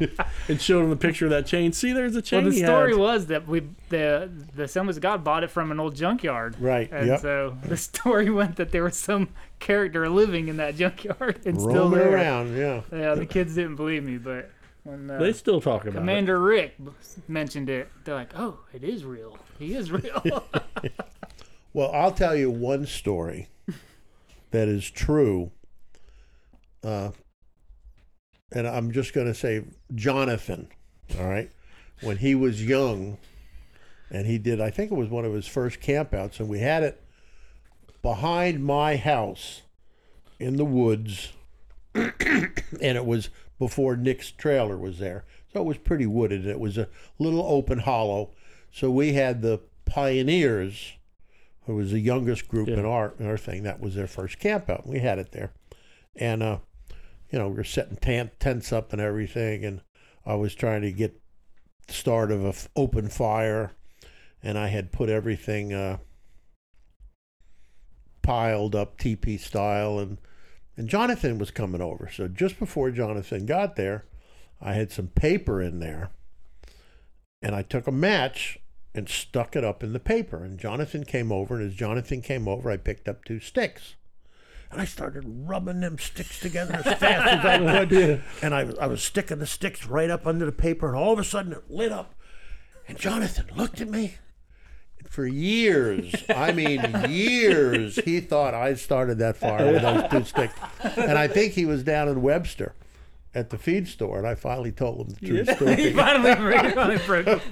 [0.48, 1.72] and showed him the picture of that chain.
[1.72, 2.42] See, there's a chain.
[2.44, 3.00] Well, the he story had.
[3.00, 6.56] was that we the the of God bought it from an old junkyard.
[6.60, 6.90] Right.
[6.92, 7.20] And Yep.
[7.20, 9.28] so the story went that there was some
[9.58, 12.12] character living in that junkyard and still there.
[12.14, 12.56] around.
[12.56, 12.82] Yeah.
[12.92, 14.50] Yeah, the kids didn't believe me, but
[14.84, 15.98] when uh, They still talk about it.
[15.98, 16.76] Commander Rick
[17.28, 19.36] mentioned it, they're like, "Oh, it is real.
[19.58, 20.44] He is real."
[21.72, 23.48] Well, I'll tell you one story
[24.50, 25.50] that is true.
[26.82, 27.10] Uh,
[28.52, 30.68] and I'm just going to say Jonathan,
[31.18, 31.50] all right?
[32.02, 33.18] When he was young,
[34.10, 36.82] and he did, I think it was one of his first campouts, and we had
[36.82, 37.02] it
[38.02, 39.62] behind my house
[40.38, 41.32] in the woods,
[41.94, 42.14] and
[42.80, 45.24] it was before Nick's trailer was there.
[45.52, 46.46] So it was pretty wooded.
[46.46, 46.88] It was a
[47.18, 48.30] little open hollow.
[48.70, 50.92] So we had the pioneers,
[51.64, 53.62] who was the youngest group in our in our thing.
[53.64, 54.86] That was their first campout.
[54.86, 55.52] We had it there,
[56.14, 56.58] and uh,
[57.30, 59.64] you know we were setting tent, tents up and everything.
[59.64, 59.80] And
[60.24, 61.20] I was trying to get
[61.86, 63.72] the start of a f- open fire,
[64.42, 65.98] and I had put everything uh,
[68.22, 70.18] piled up teepee style, and
[70.76, 72.10] and Jonathan was coming over.
[72.12, 74.04] So just before Jonathan got there,
[74.60, 76.10] I had some paper in there,
[77.42, 78.58] and I took a match
[78.94, 80.42] and stuck it up in the paper.
[80.42, 83.94] And Jonathan came over, and as Jonathan came over, I picked up two sticks.
[84.70, 88.22] And I started rubbing them sticks together as fast as I could.
[88.42, 91.18] And I, I was sticking the sticks right up under the paper, and all of
[91.18, 92.14] a sudden it lit up.
[92.88, 94.16] And Jonathan looked at me.
[94.98, 100.24] And for years, I mean years, he thought I started that fire with those two
[100.24, 100.54] sticks.
[100.96, 102.74] And I think he was down in Webster
[103.34, 105.92] at the feed store, and I finally told him the true he story.
[105.92, 106.30] finally,
[106.68, 107.42] he finally broke.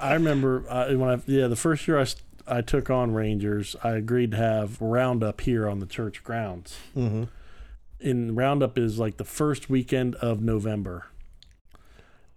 [0.00, 2.16] I remember uh, when I yeah the first year I, s-
[2.46, 6.76] I took on Rangers, I agreed to have roundup here on the church grounds.
[6.96, 7.24] Mm-hmm.
[8.00, 11.06] And roundup is like the first weekend of November,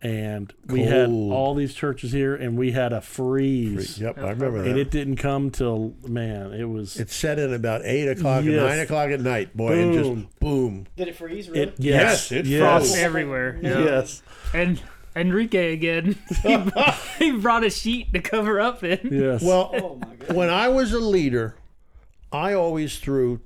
[0.01, 3.99] and we had all these churches here, and we had a freeze.
[3.99, 4.69] Yep, I remember that.
[4.69, 8.61] And it didn't come till man, it was It set in about eight o'clock Yes.
[8.61, 10.21] nine o'clock at night, boy, and Boom.
[10.23, 10.87] just boom.
[10.95, 11.49] Did it freeze?
[11.49, 11.63] Really?
[11.63, 12.95] it Yes, it yes, froze.
[12.97, 13.59] everywhere.
[13.61, 13.79] Yeah.
[13.83, 14.21] yes
[14.53, 14.79] And
[15.17, 16.17] Enrique again.
[16.43, 16.57] he,
[17.19, 18.99] he brought a sheet to cover up in.
[19.11, 19.41] yes.
[19.41, 21.55] Well, Oh my when I was a leader,
[22.31, 23.41] I always threw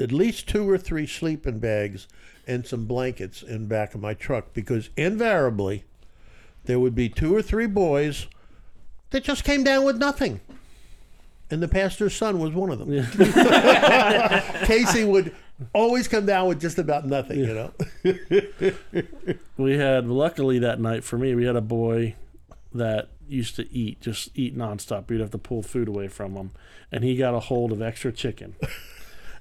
[0.00, 2.08] at least two or three sleeping bags
[2.46, 5.84] and some blankets in back of my truck because invariably
[6.64, 8.26] there would be two or three boys
[9.10, 10.40] that just came down with nothing.
[11.50, 12.88] And the pastor's son was one of them.
[14.64, 15.34] Casey would
[15.72, 17.72] always come down with just about nothing, you know.
[19.56, 22.14] we had luckily that night for me we had a boy
[22.72, 25.08] that used to eat just eat nonstop.
[25.08, 26.50] We'd have to pull food away from him.
[26.92, 28.54] And he got a hold of extra chicken.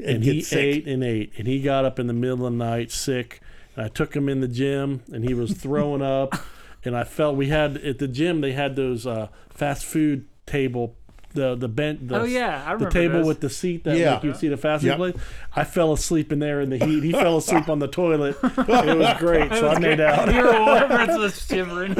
[0.03, 0.57] And, he sick.
[0.57, 1.33] ate and ate.
[1.37, 3.41] And he got up in the middle of the night sick.
[3.75, 6.35] And i took him in the gym and he was throwing up.
[6.85, 10.97] And i felt we had at the gym they had those uh, fast food table
[11.33, 13.27] the the bench the, Oh yeah, I the table those.
[13.27, 14.13] with the seat that Yeah.
[14.15, 14.97] like you'd see the fast food Yep.
[14.97, 15.15] place.
[15.55, 17.03] I fell asleep in there in the heat.
[17.03, 18.37] He fell asleep on the toilet.
[18.43, 19.51] It was great.
[19.53, 20.33] So I made out.
[20.33, 20.87] You were warm.
[20.87, 21.95] Brett was shivering.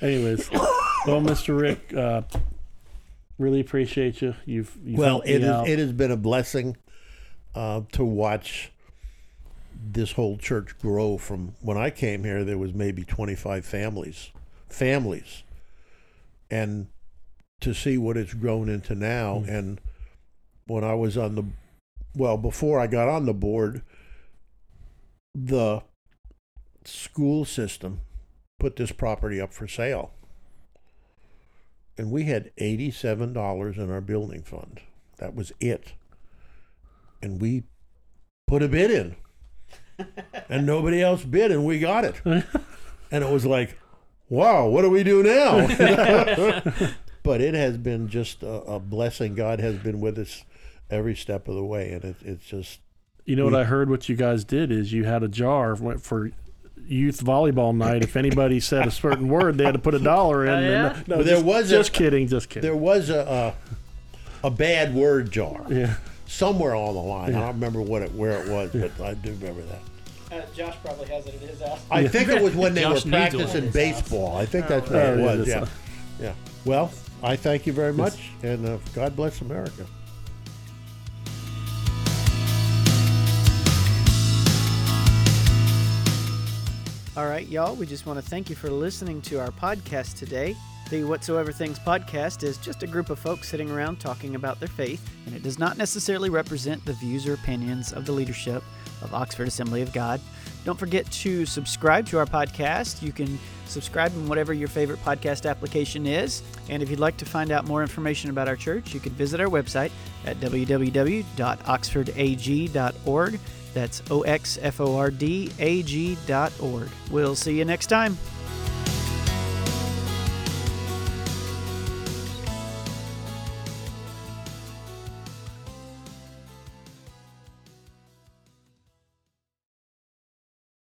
[0.00, 1.58] Anyways, well, Mr.
[1.58, 2.22] Rick, uh,
[3.38, 4.34] really appreciate you.
[4.44, 6.76] You've, you've well, it is, it has been a blessing
[7.54, 8.70] uh, to watch
[9.90, 11.16] this whole church grow.
[11.16, 14.30] From when I came here, there was maybe twenty five families,
[14.68, 15.42] families,
[16.50, 16.88] and
[17.60, 19.44] to see what it's grown into now.
[19.46, 19.48] Mm.
[19.48, 19.80] And
[20.66, 21.44] when I was on the,
[22.14, 23.82] well, before I got on the board,
[25.34, 25.82] the
[26.84, 28.00] school system
[28.58, 30.12] put this property up for sale
[31.98, 34.80] and we had eighty-seven dollars in our building fund.
[35.18, 35.94] That was it,
[37.22, 37.64] and we
[38.46, 39.16] put a bid in,
[40.48, 42.44] and nobody else bid, and we got it, and
[43.24, 43.78] it was like,
[44.28, 45.66] wow, what do we do now?
[47.26, 49.34] but it has been just a, a blessing.
[49.34, 50.44] God has been with us
[50.90, 52.80] every step of the way, and it, it's just
[53.24, 53.90] you know what I heard?
[53.90, 56.30] What you guys did is you had a jar went for
[56.86, 58.04] youth volleyball night.
[58.04, 60.50] If anybody said a certain word, they had to put a dollar in.
[60.50, 61.02] Oh, and- yeah?
[61.08, 62.62] No, But there just, was a- just kidding, just kidding.
[62.62, 63.54] there was a
[64.42, 65.94] a, a bad word jar yeah,
[66.26, 67.34] somewhere on the line.
[67.34, 69.80] I don't remember what it where it was, but I do remember that.
[70.30, 71.80] Uh, Josh probably has it at his house.
[71.90, 74.36] I think it was when they Josh were practicing baseball.
[74.36, 75.48] I think that's Oh, what it was.
[75.48, 75.66] Yeah,
[76.20, 76.34] yeah.
[76.64, 76.90] Well,
[77.22, 79.86] I thank you very much, and uh, God bless America.
[87.16, 90.54] All right, y'all, we just want to thank you for listening to our podcast today.
[90.90, 94.68] The Whatsoever Things podcast is just a group of folks sitting around talking about their
[94.68, 98.62] faith, and it does not necessarily represent the views or opinions of the leadership
[99.00, 100.20] of Oxford Assembly of God.
[100.66, 103.00] Don't forget to subscribe to our podcast.
[103.00, 106.42] You can subscribe in whatever your favorite podcast application is.
[106.68, 109.40] And if you'd like to find out more information about our church, you can visit
[109.40, 109.92] our website
[110.24, 113.40] at www.oxfordag.org.
[113.74, 116.88] That's O X F O R D A G dot org.
[117.12, 118.18] We'll see you next time.